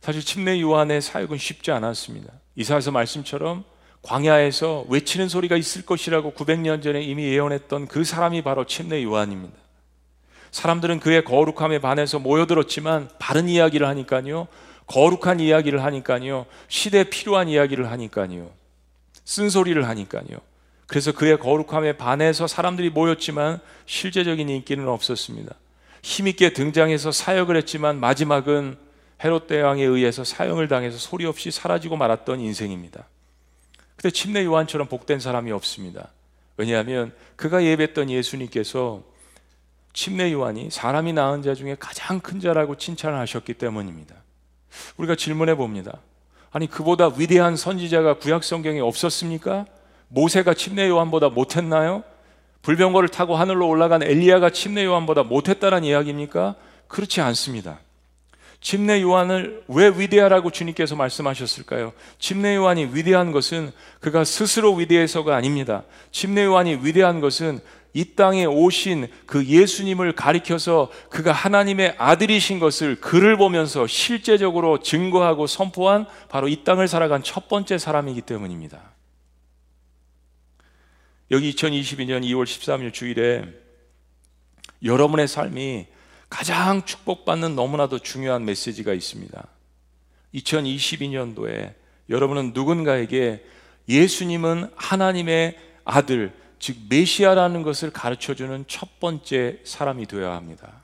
[0.00, 2.32] 사실 침례 요한의 사역은 쉽지 않았습니다.
[2.54, 3.64] 이사에서 말씀처럼
[4.06, 9.56] 광야에서 외치는 소리가 있을 것이라고 900년 전에 이미 예언했던 그 사람이 바로 침례 요한입니다.
[10.52, 14.46] 사람들은 그의 거룩함에 반해서 모여들었지만 바른 이야기를 하니까요.
[14.86, 16.46] 거룩한 이야기를 하니까요.
[16.68, 18.50] 시대에 필요한 이야기를 하니까요.
[19.24, 20.38] 쓴소리를 하니까요.
[20.86, 25.52] 그래서 그의 거룩함에 반해서 사람들이 모였지만 실제적인 인기는 없었습니다.
[26.02, 28.76] 힘있게 등장해서 사역을 했지만 마지막은
[29.24, 33.08] 헤롯 대왕에 의해서 사형을 당해서 소리 없이 사라지고 말았던 인생입니다.
[33.96, 36.10] 근데 침례 요한처럼 복된 사람이 없습니다.
[36.56, 39.02] 왜냐하면 그가 예배했던 예수님께서
[39.92, 44.14] 침례 요한이 사람이 낳은 자 중에 가장 큰 자라고 칭찬을 하셨기 때문입니다.
[44.98, 46.00] 우리가 질문해 봅니다.
[46.50, 49.66] 아니 그보다 위대한 선지자가 구약 성경에 없었습니까?
[50.08, 52.04] 모세가 침례 요한보다 못했나요?
[52.62, 56.56] 불병거를 타고 하늘로 올라간 엘리야가 침례 요한보다 못했다는 이야기입니까?
[56.88, 57.78] 그렇지 않습니다.
[58.60, 61.92] 침례 요한을 왜 위대하라고 주님께서 말씀하셨을까요?
[62.18, 65.84] 침례 요한이 위대한 것은 그가 스스로 위대해서가 아닙니다.
[66.10, 67.60] 침례 요한이 위대한 것은
[67.96, 76.06] 이 땅에 오신 그 예수님을 가리켜서 그가 하나님의 아들이신 것을 그를 보면서 실제적으로 증거하고 선포한
[76.28, 78.82] 바로 이 땅을 살아간 첫 번째 사람이기 때문입니다.
[81.30, 83.44] 여기 2022년 2월 13일 주일에
[84.84, 85.86] 여러분의 삶이
[86.36, 89.42] 가장 축복받는 너무나도 중요한 메시지가 있습니다.
[90.34, 91.72] 2022년도에
[92.10, 93.42] 여러분은 누군가에게
[93.88, 100.82] 예수님은 하나님의 아들, 즉 메시아라는 것을 가르쳐 주는 첫 번째 사람이 되어야 합니다.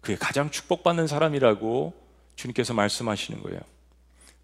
[0.00, 1.92] 그게 가장 축복받는 사람이라고
[2.36, 3.58] 주님께서 말씀하시는 거예요.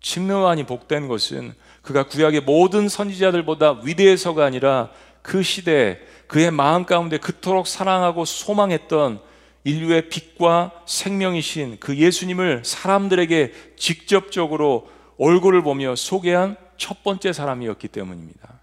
[0.00, 4.90] 침노안이 복된 것은 그가 구약의 모든 선지자들보다 위대해서가 아니라
[5.22, 9.27] 그 시대에 그의 마음 가운데 그토록 사랑하고 소망했던
[9.68, 18.60] 인류의 빛과 생명이신 그 예수님을 사람들에게 직접적으로 얼굴을 보며 소개한 첫 번째 사람이었기 때문입니다.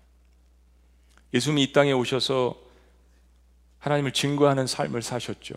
[1.31, 2.55] 예수님이 이 땅에 오셔서
[3.77, 5.53] 하나님을 증거하는 삶을 사셨죠.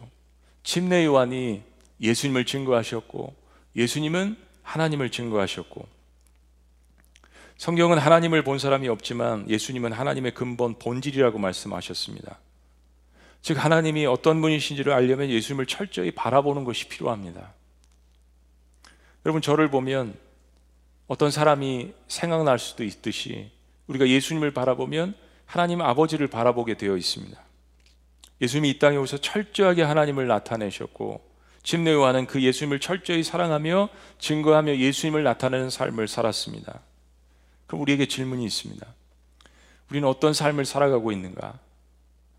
[0.65, 1.63] 침례 요한이
[2.03, 3.35] 예수님을 증거하셨고
[3.75, 5.87] 예수님은 하나님을 증거하셨고
[7.57, 12.39] 성경은 하나님을 본 사람이 없지만 예수님은 하나님의 근본 본질이라고 말씀하셨습니다.
[13.43, 17.53] 즉 하나님이 어떤 분이신지를 알려면 예수님을 철저히 바라보는 것이 필요합니다.
[19.25, 20.15] 여러분 저를 보면
[21.07, 23.51] 어떤 사람이 생각날 수도 있듯이
[23.87, 25.15] 우리가 예수님을 바라보면
[25.47, 27.41] 하나님 아버지를 바라보게 되어 있습니다.
[28.41, 31.27] 예수님이 이 땅에 오셔서 철저하게 하나님을 나타내셨고
[31.63, 36.81] 침례 요한은 그 예수님을 철저히 사랑하며 증거하며 예수님을 나타내는 삶을 살았습니다.
[37.67, 38.87] 그럼 우리에게 질문이 있습니다.
[39.91, 41.59] 우리는 어떤 삶을 살아가고 있는가?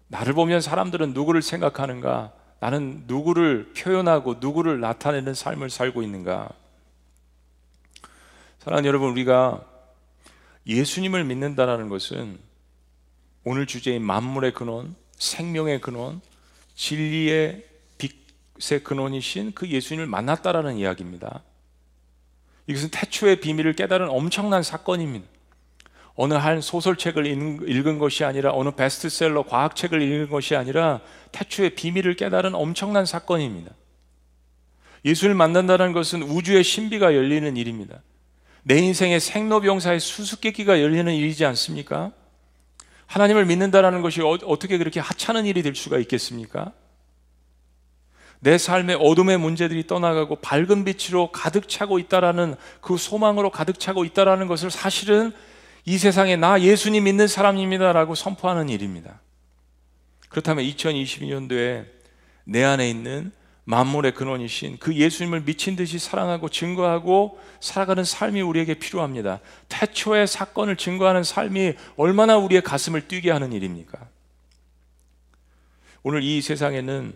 [0.09, 2.33] 나를 보면 사람들은 누구를 생각하는가?
[2.59, 6.49] 나는 누구를 표현하고 누구를 나타내는 삶을 살고 있는가?
[8.59, 9.63] 사랑하는 여러분, 우리가
[10.67, 12.37] 예수님을 믿는다는 것은
[13.43, 16.21] 오늘 주제인 만물의 근원, 생명의 근원,
[16.75, 17.65] 진리의
[17.97, 21.43] 빛의 근원이신 그 예수님을 만났다라는 이야기입니다.
[22.67, 25.27] 이것은 태초의 비밀을 깨달은 엄청난 사건입니다.
[26.21, 30.99] 어느 한 소설책을 읽은 것이 아니라 어느 베스트셀러 과학책을 읽은 것이 아니라
[31.31, 33.71] 태초의 비밀을 깨달은 엄청난 사건입니다.
[35.05, 38.01] 예수를 만난다는 것은 우주의 신비가 열리는 일입니다.
[38.63, 42.11] 내 인생의 생로병사의 수수께끼가 열리는 일이지 않습니까?
[43.05, 46.73] 하나님을 믿는다는 것이 어, 어떻게 그렇게 하찮은 일이 될 수가 있겠습니까?
[48.41, 54.47] 내 삶의 어둠의 문제들이 떠나가고 밝은 빛으로 가득 차고 있다라는 그 소망으로 가득 차고 있다라는
[54.47, 55.31] 것을 사실은
[55.89, 59.21] 이 세상에 나 예수님 믿는 사람입니다라고 선포하는 일입니다.
[60.29, 61.87] 그렇다면 2022년도에
[62.43, 63.31] 내 안에 있는
[63.63, 69.39] 만물의 근원이신 그 예수님을 미친 듯이 사랑하고 증거하고 살아가는 삶이 우리에게 필요합니다.
[69.67, 73.97] 태초의 사건을 증거하는 삶이 얼마나 우리의 가슴을 뛰게 하는 일입니까?
[76.03, 77.15] 오늘 이 세상에는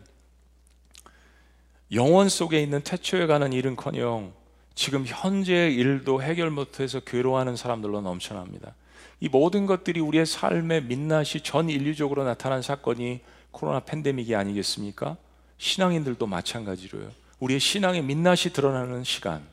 [1.92, 4.34] 영원 속에 있는 태초에 가는 일은커녕
[4.76, 8.76] 지금 현재의 일도 해결 못해서 괴로워하는 사람들로 넘쳐납니다.
[9.20, 15.18] 이 모든 것들이 우리의 삶의 민낯이 전 인류적으로 나타난 사건이 코로나 팬데믹이 아니겠습니까?
[15.58, 17.12] 신앙인들도 마찬가지로요.
[17.40, 19.46] 우리의 신앙의 민낯이 드러나는 시간.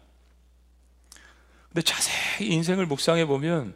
[1.69, 3.75] 근데 자세히 인생을 묵상해 보면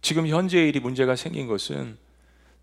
[0.00, 1.96] 지금 현재의 일이 문제가 생긴 것은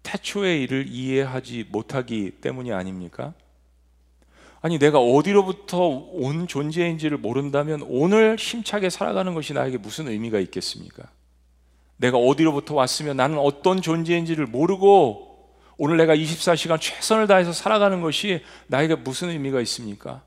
[0.03, 3.33] 태초의 일을 이해하지 못하기 때문이 아닙니까?
[4.65, 11.04] 아니 내가 어디로부터 온 존재인지를 모른다면 오늘 힘차게 살아가는 것이 나에게 무슨 의미가 있겠습니까?
[11.97, 18.95] 내가 어디로부터 왔으면 나는 어떤 존재인지를 모르고 오늘 내가 24시간 최선을 다해서 살아가는 것이 나에게
[18.95, 20.23] 무슨 의미가 있습니까?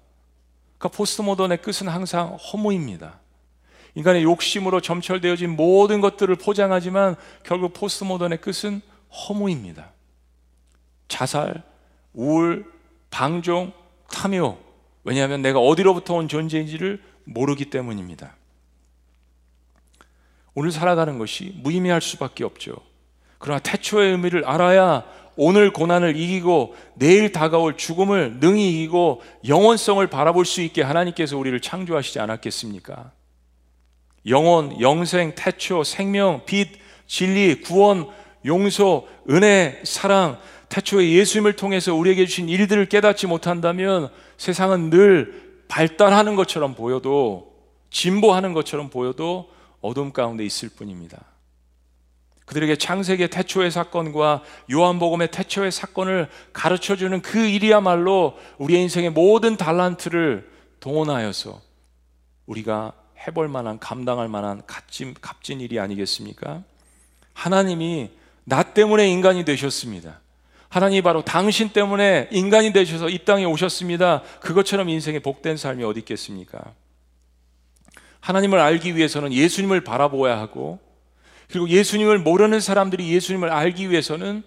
[0.78, 3.18] 그러니까 포스트 모던의 끝은 항상 허무입니다.
[3.96, 9.90] 인간의 욕심으로 점철되어진 모든 것들을 포장하지만 결국 포스트 모던의 끝은 허무입니다.
[11.08, 11.64] 자살,
[12.12, 12.72] 우울,
[13.10, 13.72] 방종,
[14.08, 14.58] 탐욕.
[15.04, 18.36] 왜냐하면 내가 어디로부터 온 존재인지를 모르기 때문입니다.
[20.54, 22.76] 오늘 살아가는 것이 무의미할 수밖에 없죠.
[23.38, 25.04] 그러나 태초의 의미를 알아야
[25.36, 32.18] 오늘 고난을 이기고 내일 다가올 죽음을 능히 이기고 영원성을 바라볼 수 있게 하나님께서 우리를 창조하시지
[32.18, 33.12] 않았겠습니까?
[34.26, 36.70] 영원, 영생, 태초, 생명, 빛,
[37.06, 38.08] 진리, 구원,
[38.44, 46.74] 용서, 은혜, 사랑, 태초에 예수님을 통해서 우리에게 주신 일들을 깨닫지 못한다면 세상은 늘 발달하는 것처럼
[46.74, 47.54] 보여도
[47.90, 49.50] 진보하는 것처럼 보여도
[49.80, 51.24] 어둠 가운데 있을 뿐입니다.
[52.46, 60.50] 그들에게 창세기의 태초의 사건과 요한복음의 태초의 사건을 가르쳐 주는 그 일이야말로 우리의 인생의 모든 달란트를
[60.80, 61.60] 동원하여서
[62.46, 62.94] 우리가
[63.26, 66.62] 해볼 만한 감당할 만한 값진, 값진 일이 아니겠습니까?
[67.34, 68.10] 하나님이
[68.44, 70.20] 나 때문에 인간이 되셨습니다.
[70.68, 74.22] 하나님이 바로 당신 때문에 인간이 되셔서 이 땅에 오셨습니다.
[74.40, 76.74] 그것처럼 인생의 복된 삶이 어디 있겠습니까?
[78.20, 80.78] 하나님을 알기 위해서는 예수님을 바라보아야 하고
[81.48, 84.42] 그리고 예수님을 모르는 사람들이 예수님을 알기 위해서는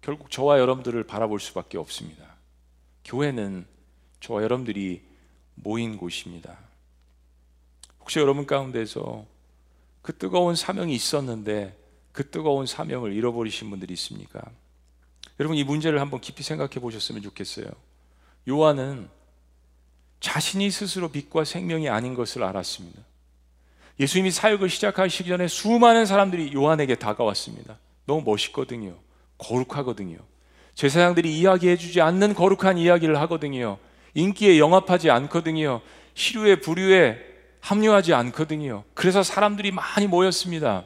[0.00, 2.24] 결국 저와 여러분들을 바라볼 수밖에 없습니다.
[3.04, 3.66] 교회는
[4.20, 5.02] 저와 여러분들이
[5.54, 6.56] 모인 곳입니다.
[8.00, 9.26] 혹시 여러분 가운데서
[10.00, 11.76] 그 뜨거운 사명이 있었는데
[12.12, 14.42] 그 뜨거운 사명을 잃어버리신 분들이 있습니까?
[15.40, 17.66] 여러분 이 문제를 한번 깊이 생각해 보셨으면 좋겠어요.
[18.48, 19.08] 요한은
[20.20, 23.00] 자신이 스스로 빛과 생명이 아닌 것을 알았습니다.
[23.98, 27.78] 예수님이 사역을 시작하시기 전에 수많은 사람들이 요한에게 다가왔습니다.
[28.06, 28.96] 너무 멋있거든요.
[29.38, 30.18] 거룩하거든요.
[30.74, 33.78] 제사장들이 이야기해 주지 않는 거룩한 이야기를 하거든요.
[34.14, 35.80] 인기에 영합하지 않거든요.
[36.14, 37.18] 시류에 부류에
[37.60, 38.84] 합류하지 않거든요.
[38.94, 40.84] 그래서 사람들이 많이 모였습니다.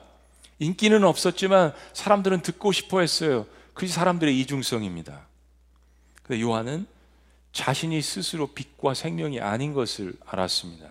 [0.58, 3.46] 인기는 없었지만 사람들은 듣고 싶어 했어요.
[3.76, 5.26] 그게 사람들의 이중성입니다.
[6.22, 6.86] 근데 요한은
[7.52, 10.88] 자신이 스스로 빛과 생명이 아닌 것을 알았습니다.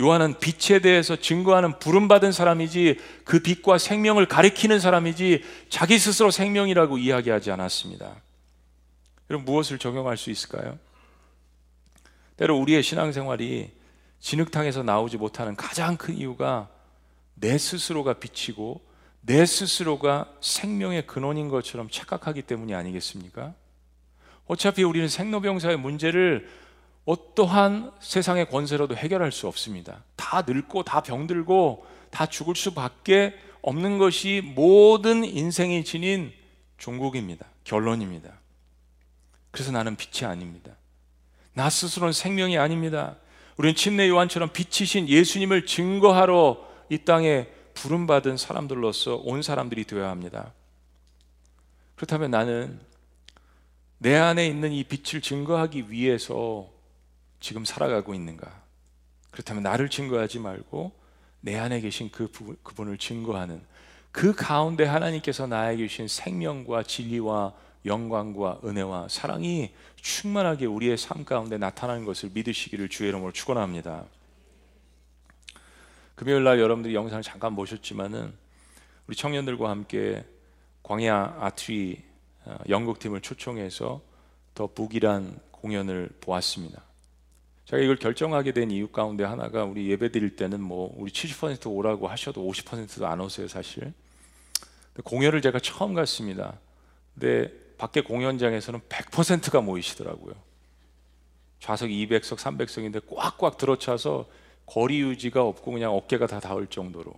[0.00, 7.50] 요한은 빛에 대해서 증거하는 부름받은 사람이지 그 빛과 생명을 가리키는 사람이지 자기 스스로 생명이라고 이야기하지
[7.50, 8.14] 않았습니다.
[9.28, 10.78] 여러분 무엇을 적용할 수 있을까요?
[12.36, 13.72] 때로 우리의 신앙생활이
[14.20, 16.68] 진흙탕에서 나오지 못하는 가장 큰 이유가
[17.34, 18.85] 내 스스로가 빛이고
[19.26, 23.54] 내 스스로가 생명의 근원인 것처럼 착각하기 때문이 아니겠습니까?
[24.46, 26.48] 어차피 우리는 생로병사의 문제를
[27.04, 30.04] 어떠한 세상의 권세로도 해결할 수 없습니다.
[30.14, 36.32] 다 늙고 다 병들고 다 죽을 수밖에 없는 것이 모든 인생이 지닌
[36.78, 37.46] 종국입니다.
[37.64, 38.30] 결론입니다.
[39.50, 40.72] 그래서 나는 빛이 아닙니다.
[41.52, 43.16] 나 스스로는 생명이 아닙니다.
[43.56, 50.52] 우리는 침례 요한처럼 빛이신 예수님을 증거하러 이 땅에 부름받은 사람들로서 온 사람들이 되어야 합니다.
[51.94, 52.80] 그렇다면 나는
[53.98, 56.68] 내 안에 있는 이 빛을 증거하기 위해서
[57.38, 58.62] 지금 살아가고 있는가?
[59.30, 60.92] 그렇다면 나를 증거하지 말고
[61.40, 62.30] 내 안에 계신 그
[62.62, 63.62] 그분을 증거하는
[64.10, 67.52] 그 가운데 하나님께서 나에게 주신 생명과 진리와
[67.84, 74.04] 영광과 은혜와 사랑이 충만하게 우리의 삶 가운데 나타나는 것을 믿으시기를 주의 이름으로 축원합니다.
[76.16, 78.32] 금요일 날 여러분들이 영상을 잠깐 보셨지만은
[79.06, 80.24] 우리 청년들과 함께
[80.82, 82.02] 광야 아트리
[82.46, 84.00] 어, 연극팀을 초청해서
[84.54, 86.82] 더 북이란 공연을 보았습니다.
[87.66, 92.08] 제가 이걸 결정하게 된 이유 가운데 하나가 우리 예배 드릴 때는 뭐 우리 70% 오라고
[92.08, 93.92] 하셔도 50%도 안 오세요 사실.
[95.04, 96.58] 공연을 제가 처음 갔습니다.
[97.12, 100.34] 근데 밖에 공연장에서는 100%가 모이시더라고요.
[101.60, 104.26] 좌석 200석, 300석인데 꽉꽉 들어차서
[104.66, 107.14] 거리 유지가 없고 그냥 어깨가 다 닿을 정도로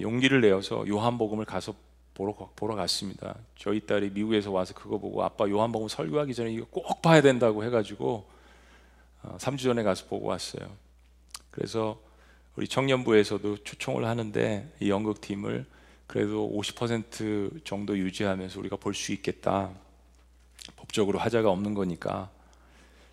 [0.00, 1.74] 용기를 내어서 요한복음을 가서
[2.14, 3.36] 보러, 보러 갔습니다.
[3.56, 8.28] 저희 딸이 미국에서 와서 그거 보고 아빠 요한복음 설교하기 전에 이거 꼭 봐야 된다고 해가지고
[9.22, 10.70] 3주 어, 전에 가서 보고 왔어요.
[11.50, 12.00] 그래서
[12.56, 15.64] 우리 청년부에서도 초청을 하는데 이 연극팀을
[16.06, 19.70] 그래도 50% 정도 유지하면서 우리가 볼 수 있겠다.
[20.76, 22.30] 법적으로 하자가 없는 거니까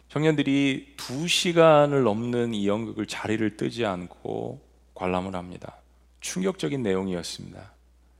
[0.09, 4.61] 청년들이 두 시간을 넘는 이 연극을 자리를 뜨지 않고
[4.93, 5.75] 관람을 합니다.
[6.21, 7.71] 충격적인 내용이었습니다.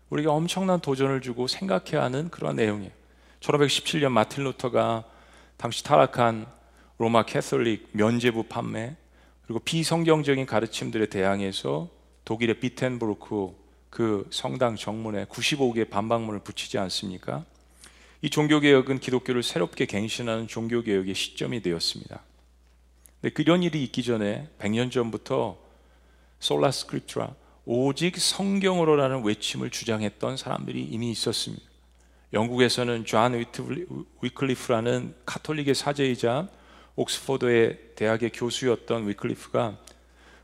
[0.10, 2.92] 우리가 엄청난 도전을 주고 생각해야 하는 그런 내용이에요.
[3.40, 5.04] 1517년 마틴 루터가
[5.58, 6.46] 당시 타락한
[6.98, 8.96] 로마 캐톨릭 면제부 판매
[9.46, 11.90] 그리고 비성경적인 가르침들에 대항해서
[12.26, 13.56] 독일의 비텐부르크
[13.90, 17.46] 그 성당 정문에 95개의 반박문을 붙이지 않습니까?
[18.22, 22.24] 이 종교개혁은 기독교를 새롭게 갱신하는 종교개혁의 시점이 되었습니다.
[23.22, 25.58] 근데 그런 일이 있기 전에 100년 전부터
[26.40, 31.64] Sola Scriptura 오직 성경으로라는 외침을 주장했던 사람들이 이미 있었습니다.
[32.34, 33.46] 영국에서는 존
[34.22, 36.50] 위클리프라는 카톨릭의 사제이자
[36.96, 39.78] 옥스퍼드의 대학의 교수였던 위클리프가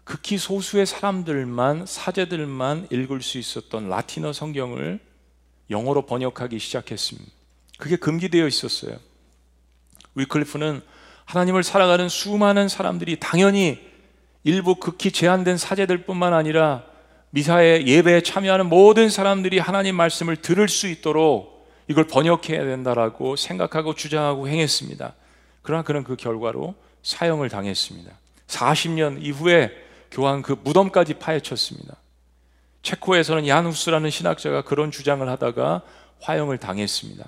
[0.04, 5.00] 극히 소수의 사람들만 사제들만 읽을 수 있었던 라틴어 성경을
[5.70, 7.43] 영어로 번역하기 시작했습니다.
[7.84, 8.96] 그게 금기되어 있었어요.
[10.16, 10.82] 위클리프는
[11.26, 13.78] 하나님을 살아가는 수많은 사람들이 당연히
[14.46, 16.86] 일부 극히 제한된 사제들뿐만 아니라
[17.32, 24.48] 미사의 예배에 참여하는 모든 사람들이 하나님 말씀을 들을 수 있도록 이걸 번역해야 된다라고 생각하고 주장하고
[24.48, 25.14] 행했습니다.
[25.62, 28.14] 그러나 그는 그 결과로 사형을 당했습니다.
[28.48, 29.72] 40년 이후에
[30.10, 31.98] 교황 그 무덤까지 파헤쳤습니다.
[32.82, 35.82] 체코에서는 얀 후스라는 신학자가 그런 주장을 하다가
[36.22, 37.28] 화형을 당했습니다.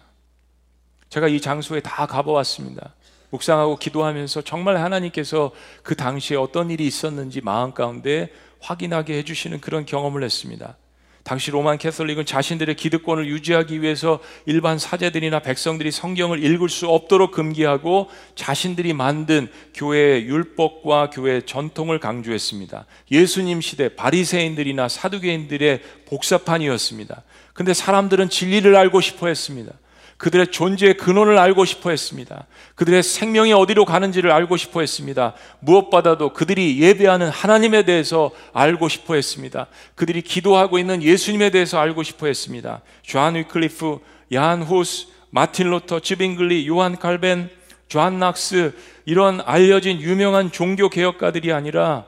[1.10, 2.94] 제가 이 장소에 다 가보았습니다.
[3.30, 5.52] 묵상하고 기도하면서 정말 하나님께서
[5.84, 8.30] 그 당시에 어떤 일이 있었는지 마음 가운데
[8.60, 10.78] 확인하게 해주시는 그런 경험을 했습니다.
[11.26, 18.12] 당시 로만 캐톨릭은 자신들의 기득권을 유지하기 위해서 일반 사제들이나 백성들이 성경을 읽을 수 없도록 금기하고
[18.36, 22.86] 자신들이 만든 교회의 율법과 교회의 전통을 강조했습니다.
[23.12, 27.24] 예수님 시대 바리새인들이나 사두개인들의 복사판이었습니다.
[27.54, 29.74] 근데 사람들은 진리를 알고 싶어 했습니다.
[30.18, 32.48] 그들의 존재의 근원을 알고 싶어 했습니다.
[32.76, 35.34] 그들의 생명이 어디로 가는지를 알고 싶어 했습니다.
[35.60, 39.68] 무엇보다도 그들이 예배하는 하나님에 대해서 알고 싶어 했습니다.
[39.96, 42.82] 그들이 기도하고 있는 예수님에 대해서 알고 싶어 했습니다.
[43.02, 44.00] 존 위클리프,
[44.34, 47.50] 얀 후스, 마틴 루터, 츠빙글리, 요한 칼벵,
[47.88, 48.74] 존 낙스
[49.06, 52.06] 이런 알려진 유명한 종교 개혁가들이 아니라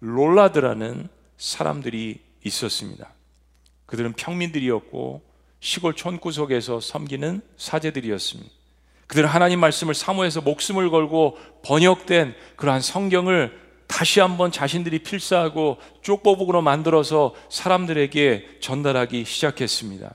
[0.00, 3.08] 롤라드라는 사람들이 있었습니다.
[3.86, 5.27] 그들은 평민들이었고
[5.60, 8.50] 시골 촌구석에서 섬기는 사제들이었습니다.
[9.06, 17.34] 그들은 하나님 말씀을 사모해서 목숨을 걸고 번역된 그러한 성경을 다시 한번 자신들이 필사하고 쪽보북으로 만들어서
[17.48, 20.14] 사람들에게 전달하기 시작했습니다.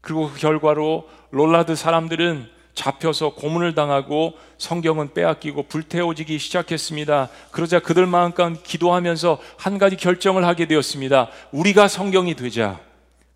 [0.00, 7.28] 그리고 그 결과로 롤라드 사람들은 잡혀서 고문을 당하고 성경은 빼앗기고 불태워지기 시작했습니다.
[7.50, 11.28] 그러자 그들 마음 가운데 기도하면서 한 가지 결정을 하게 되었습니다.
[11.50, 12.78] 우리가 성경이 되자.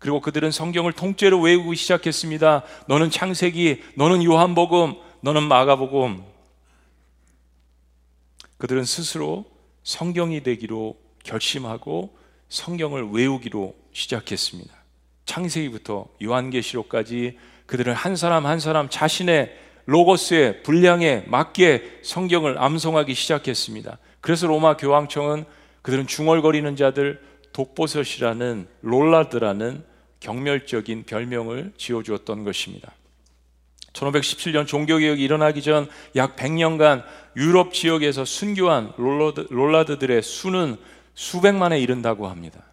[0.03, 2.63] 그리고 그들은 성경을 통째로 외우기 시작했습니다.
[2.89, 6.21] 너는 창세기, 너는 요한복음, 너는 마가복음.
[8.57, 9.45] 그들은 스스로
[9.83, 12.17] 성경이 되기로 결심하고
[12.49, 14.73] 성경을 외우기로 시작했습니다.
[15.25, 23.99] 창세기부터 요한계시록까지 그들은 한 사람 한 사람 자신의 로고스의 분량에 맞게 성경을 암송하기 시작했습니다.
[24.19, 25.45] 그래서 로마 교황청은
[25.81, 27.21] 그들은 중얼거리는 자들
[27.53, 29.92] 독보섯이라는 롤라드라는
[30.23, 32.93] 경멸적인 별명을 지어주었던 것입니다.
[33.93, 37.03] 1517년 종교개혁이 일어나기 전 약 100년간
[37.35, 40.77] 유럽 지역에서 순교한 롤라드, 롤라드들의 수는
[41.13, 42.63] 수백만에 이른다고 합니다.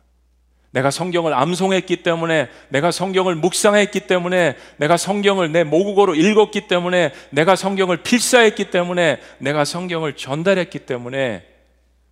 [0.73, 7.57] 내가 성경을 암송했기 때문에, 내가 성경을 묵상했기 때문에, 내가 성경을 내 모국어로 읽었기 때문에, 내가
[7.57, 11.45] 성경을 필사했기 때문에, 내가 성경을 전달했기 때문에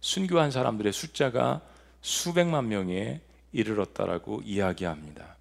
[0.01, 1.61] 순교한 사람들의 숫자가
[2.01, 3.21] 수백만 명에
[3.53, 5.37] 이르렀다라고 이야기합니다.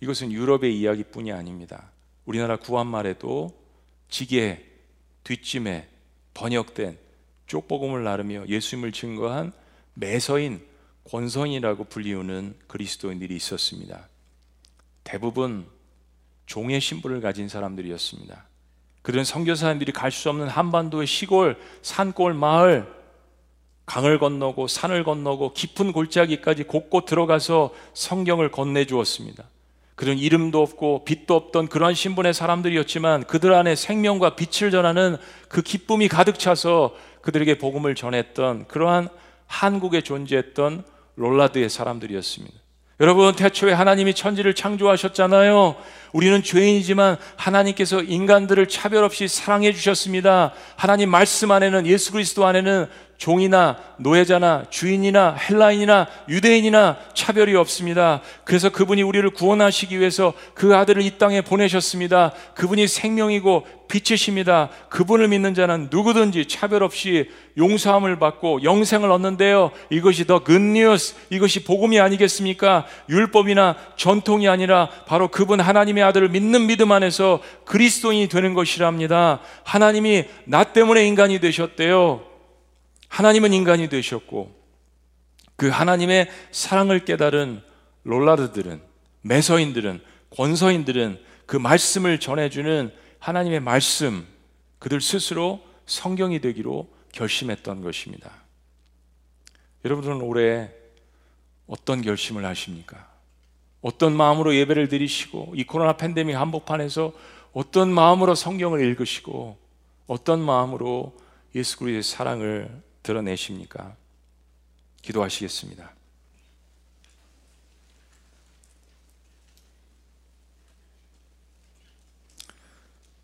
[0.00, 1.90] 이것은 유럽의 이야기뿐이 아닙니다.
[2.24, 3.56] 우리나라 구한말에도
[4.08, 4.68] 지게
[5.24, 5.88] 뒷짐에
[6.34, 6.98] 번역된
[7.46, 9.52] 쪽복음을 나르며 예수님을 증거한
[9.94, 10.64] 매서인
[11.04, 14.08] 권선이라고 불리우는 그리스도인들이 있었습니다.
[15.04, 15.66] 대부분
[16.46, 18.46] 종의 신분을 가진 사람들이었습니다.
[19.02, 22.86] 그들은 선교사님들이 갈 수 없는 한반도의 시골, 산골, 마을,
[23.86, 29.44] 강을 건너고 산을 건너고 깊은 골짜기까지 곳곳 들어가서 성경을 건네 주었습니다.
[29.94, 35.16] 그런 이름도 없고 빛도 없던 그러한 신분의 사람들이었지만 그들 안에 생명과 빛을 전하는
[35.48, 39.08] 그 기쁨이 가득 차서 그들에게 복음을 전했던 그러한
[39.46, 40.84] 한국에 존재했던
[41.16, 42.62] 롤라드의 사람들이었습니다.
[43.00, 45.76] 여러분, 태초에 하나님이 천지를 창조하셨잖아요.
[46.12, 50.52] 우리는 죄인이지만 하나님께서 인간들을 차별 없이 사랑해 주셨습니다.
[50.76, 52.86] 하나님 말씀 안에는 예수 그리스도 안에는
[53.22, 58.20] 종이나 노예자나 주인이나 헬라인이나 유대인이나 차별이 없습니다.
[58.42, 62.32] 그래서 그분이 우리를 구원하시기 위해서 그 아들을 이 땅에 보내셨습니다.
[62.56, 64.70] 그분이 생명이고 빛이십니다.
[64.88, 69.70] 그분을 믿는 자는 누구든지 차별 없이 용서함을 받고 영생을 얻는데요.
[69.90, 72.86] 이것이 더 굿뉴스, 이것이 복음이 아니겠습니까?
[73.08, 79.38] 율법이나 전통이 아니라 바로 그분 하나님의 아들을 믿는 믿음 안에서 그리스도인이 되는 것이랍니다.
[79.62, 82.31] 하나님이 나 때문에 인간이 되셨대요.
[83.12, 84.58] 하나님은 인간이 되셨고
[85.56, 87.62] 그 하나님의 사랑을 깨달은
[88.04, 88.80] 롤라드들은
[89.20, 94.26] 매서인들은 권서인들은 그 말씀을 전해주는 하나님의 말씀
[94.78, 98.32] 그들 스스로 성경이 되기로 결심했던 것입니다.
[99.84, 100.70] 여러분들은 올해
[101.66, 103.10] 어떤 결심을 하십니까?
[103.82, 107.12] 어떤 마음으로 예배를 드리시고 이 코로나 팬데믹 한복판에서
[107.52, 109.58] 어떤 마음으로 성경을 읽으시고
[110.06, 111.14] 어떤 마음으로
[111.54, 113.96] 예수 그리스도의 사랑을 드러내십니까?
[115.02, 115.92] 기도하시겠습니다.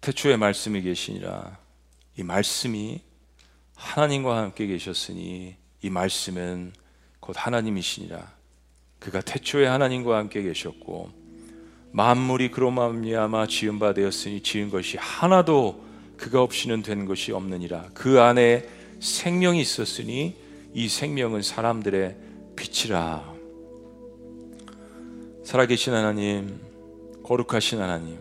[0.00, 1.58] 태초에 말씀이 계시니라
[2.16, 3.00] 이 말씀이
[3.74, 6.72] 하나님과 함께 계셨으니 이 말씀은
[7.20, 8.32] 곧 하나님이시니라
[8.98, 11.12] 그가 태초에 하나님과 함께 계셨고
[11.92, 18.20] 만물이 그로 말미암아 지은 바 되었으니 지은 것이 하나도 그가 없이는 된 것이 없느니라 그
[18.20, 20.36] 안에 생명이 있었으니
[20.74, 22.16] 이 생명은 사람들의
[22.56, 23.34] 빛이라.
[25.44, 26.60] 살아계신 하나님,
[27.22, 28.18] 거룩하신 하나님,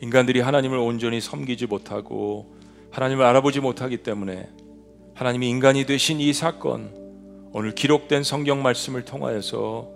[0.00, 2.54] 인간들이 하나님을 온전히 섬기지 못하고
[2.90, 4.48] 하나님을 알아보지 못하기 때문에
[5.14, 6.92] 하나님이 인간이 되신 이 사건,
[7.52, 9.90] 오늘 기록된 성경 말씀을 통하여서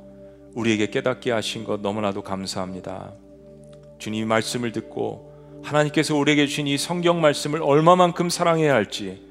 [0.54, 3.12] 우리에게 깨닫게 하신 것 너무나도 감사합니다.
[3.98, 9.27] 주님 말씀을 듣고 하나님께서 우리에게 주신 이 성경 말씀을 얼마만큼 사랑해야 할지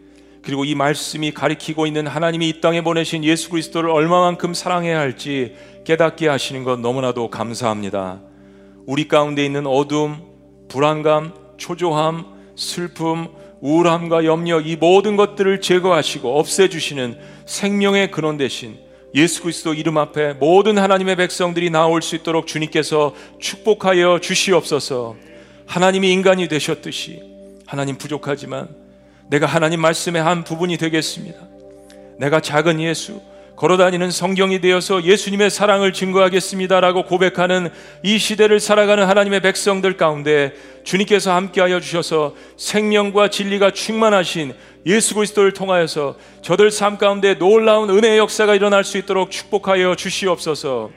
[0.48, 6.30] 그리고 이 말씀이 가리키고 있는 하나님이 이 땅에 보내신 예수 그리스도를 얼마만큼 사랑해야 할지 깨닫게
[6.30, 8.22] 하시는 것 너무나도 감사합니다.
[8.86, 10.16] 우리 가운데 있는 어둠,
[10.70, 13.28] 불안감, 초조함, 슬픔,
[13.60, 18.78] 우울함과 염려 이 모든 것들을 제거하시고 없애주시는 생명의 근원 대신
[19.16, 25.18] 예수 그리스도 이름 앞에 모든 하나님의 백성들이 나올 수 있도록 주님께서 축복하여 주시옵소서.
[25.66, 27.22] 하나님이 인간이 되셨듯이
[27.66, 28.87] 하나님 부족하지만
[29.30, 31.39] 내가 하나님 말씀의 한 부분이 되겠습니다.
[32.17, 33.21] 내가 작은 예수,
[33.57, 37.69] 걸어다니는 성경이 되어서 예수님의 사랑을 증거하겠습니다라고 고백하는
[38.03, 40.53] 이 시대를 살아가는 하나님의 백성들 가운데
[40.84, 44.53] 주님께서 함께하여 주셔서 생명과 진리가 충만하신
[44.86, 50.91] 예수 그리스도를 통하여서 저들 삶 가운데 놀라운 은혜의 역사가 일어날 수 있도록 축복하여 주시옵소서.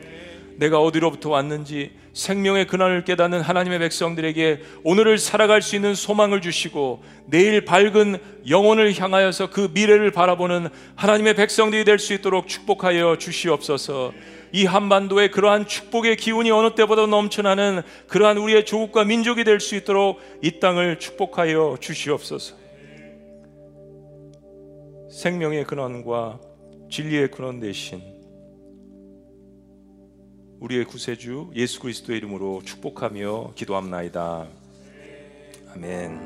[0.60, 7.64] 내가 어디로부터 왔는지 생명의 근원을 깨닫는 하나님의 백성들에게 오늘을 살아갈 수 있는 소망을 주시고 내일
[7.64, 14.12] 밝은 영혼을 향하여서 그 미래를 바라보는 하나님의 백성들이 될 수 있도록 축복하여 주시옵소서.
[14.52, 20.20] 이 한반도에 그러한 축복의 기운이 어느 때보다 넘쳐나는 그러한 우리의 조국과 민족이 될 수 있도록
[20.42, 22.56] 이 땅을 축복하여 주시옵소서.
[25.10, 26.38] 생명의 근원과
[26.90, 28.09] 진리의 근원 대신
[30.60, 34.46] 우리의 구세주 예수 그리스도의 이름으로 축복하며 기도합나이다.
[35.74, 36.20] 아멘.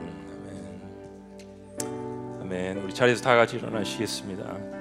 [1.80, 2.42] 아멘.
[2.42, 2.78] 아멘.
[2.78, 4.74] 우리 자리에서 다 같이 일어나시겠습니다.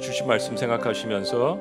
[0.00, 1.58] 주신 말씀 생각하시면서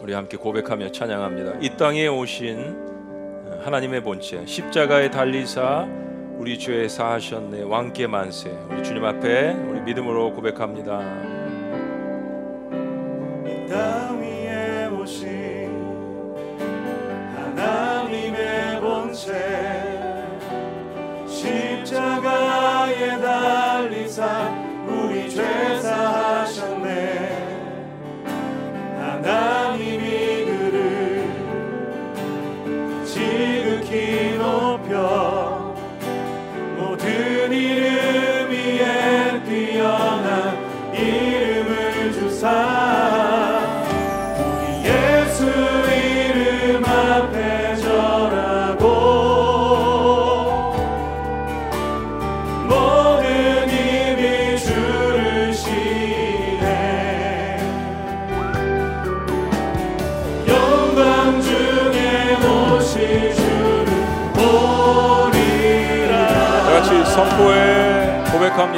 [0.00, 1.58] 우리 함께 고백하며 찬양합니다.
[1.60, 6.05] 이 땅에 오신 하나님의 본체 십자가에 달리사
[6.46, 7.62] 우리 주의 사하셨네.
[7.62, 8.56] 왕께 만세.
[8.70, 11.35] 우리 주님 앞에 우리 믿음으로 고백합니다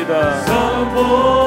[0.05, 1.38] 고백합니다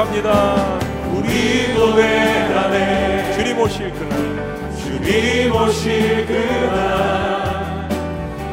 [0.00, 0.78] 고백합니다.
[1.12, 4.72] 우리 고백하네 주님 오실 그날.
[4.76, 7.88] 주님 오실 그날.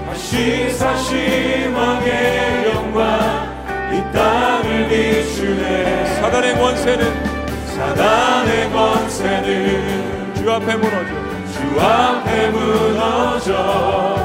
[0.08, 3.48] 다시 사신 왕의 영광
[3.94, 6.16] 이 땅을 비추네.
[6.16, 11.12] 사단의 권세는 사단의 권세는 주 앞에 무너져.
[11.54, 14.18] 주 앞에 무너져.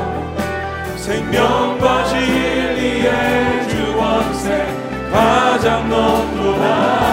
[0.97, 4.67] 생명과 진리의 주 권세
[5.13, 7.12] 가장 높도다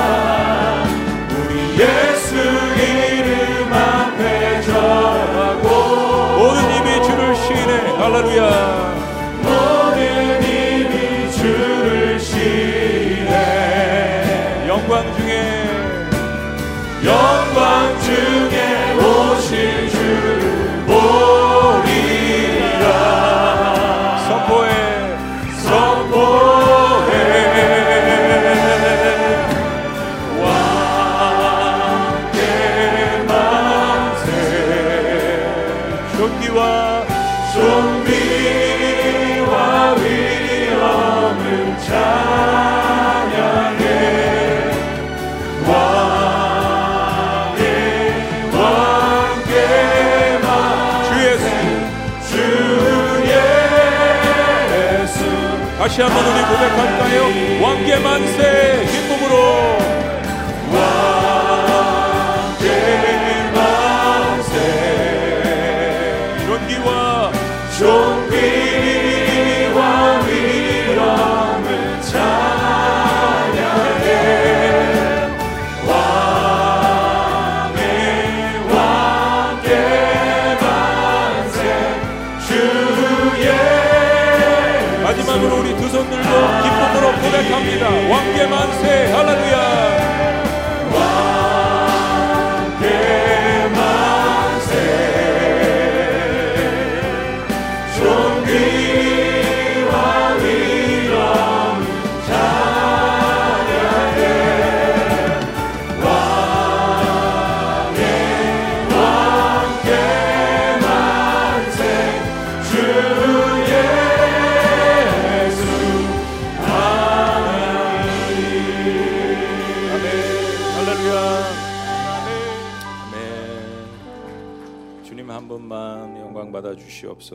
[8.00, 9.09] 시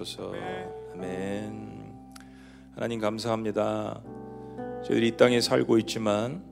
[0.05, 0.33] 주시옵소서.
[0.95, 1.95] 아멘.
[2.75, 4.01] 하나님 감사합니다.
[4.85, 6.43] 저희들이 이 땅에 살고 있지만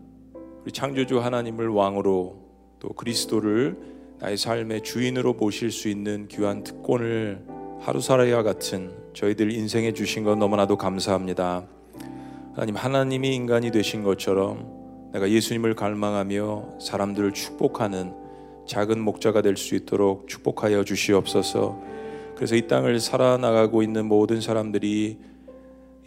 [0.62, 2.36] 우리 창조주 하나님을 왕으로
[2.80, 3.76] 또 그리스도를
[4.18, 7.44] 나의 삶의 주인으로 모실 수 있는 귀한 특권을
[7.80, 11.64] 하루 살아야 같은 저희들 인생에 주신 것 너무나도 감사합니다.
[12.54, 18.14] 하나님 하나님이 인간이 되신 것처럼 내가 예수님을 갈망하며 사람들을 축복하는
[18.66, 21.91] 작은 목자가 될 수 있도록 축복하여 주시옵소서.
[22.42, 25.16] 그래서 이 땅을 살아나가고 있는 모든 사람들이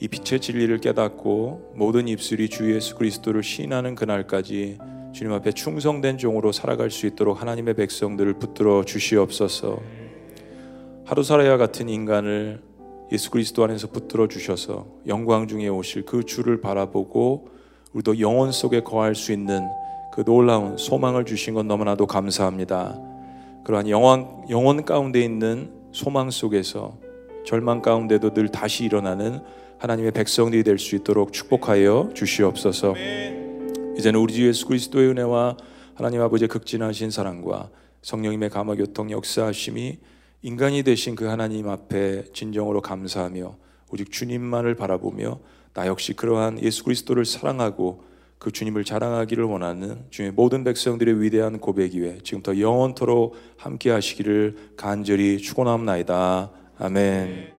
[0.02, 4.78] 이 빛의 진리를 깨닫고 모든 입술이 주 예수 그리스도를 시인하는 그날까지
[5.14, 9.80] 주님 앞에 충성된 종으로 살아갈 수 있도록 하나님의 백성들을 붙들어 주시옵소서.
[11.06, 12.62] 하루 살아야 같은 인간을
[13.14, 17.48] 예수 그리스도 안에서 붙들어 주셔서 영광 중에 오실 그 주를 바라보고
[17.94, 19.70] 우리도 영혼 속에 거할 수 있는
[20.12, 23.00] 그 놀라운 소망을 주신 건 너무나도 감사합니다.
[23.64, 27.00] 그러한 영원, 영혼 가운데 있는 소망 속에서
[27.46, 29.40] 절망 가운데도 늘 다시 일어나는
[29.78, 32.96] 하나님의 백성들이 될 수 있도록 축복하여 주시옵소서.
[33.98, 35.56] 이제는 우리 주 예수 그리스도의 은혜와
[35.94, 37.70] 하나님 아버지의 극진하신 사랑과
[38.02, 39.98] 성령님의 감화 교통 역사하심이
[40.42, 43.56] 인간이 되신 그 하나님 앞에 진정으로 감사하며
[43.94, 45.40] 오직 주님만을 바라보며
[45.74, 48.04] 나 역시 그러한 예수 그리스도를 사랑하고
[48.38, 55.38] 그 주님을 자랑하기를 원하는 주의 모든 백성들의 위대한 고백 위에 지금부터 영원토록 함께 하시기를 간절히
[55.38, 56.52] 축원합나이다.
[56.78, 57.55] 아멘.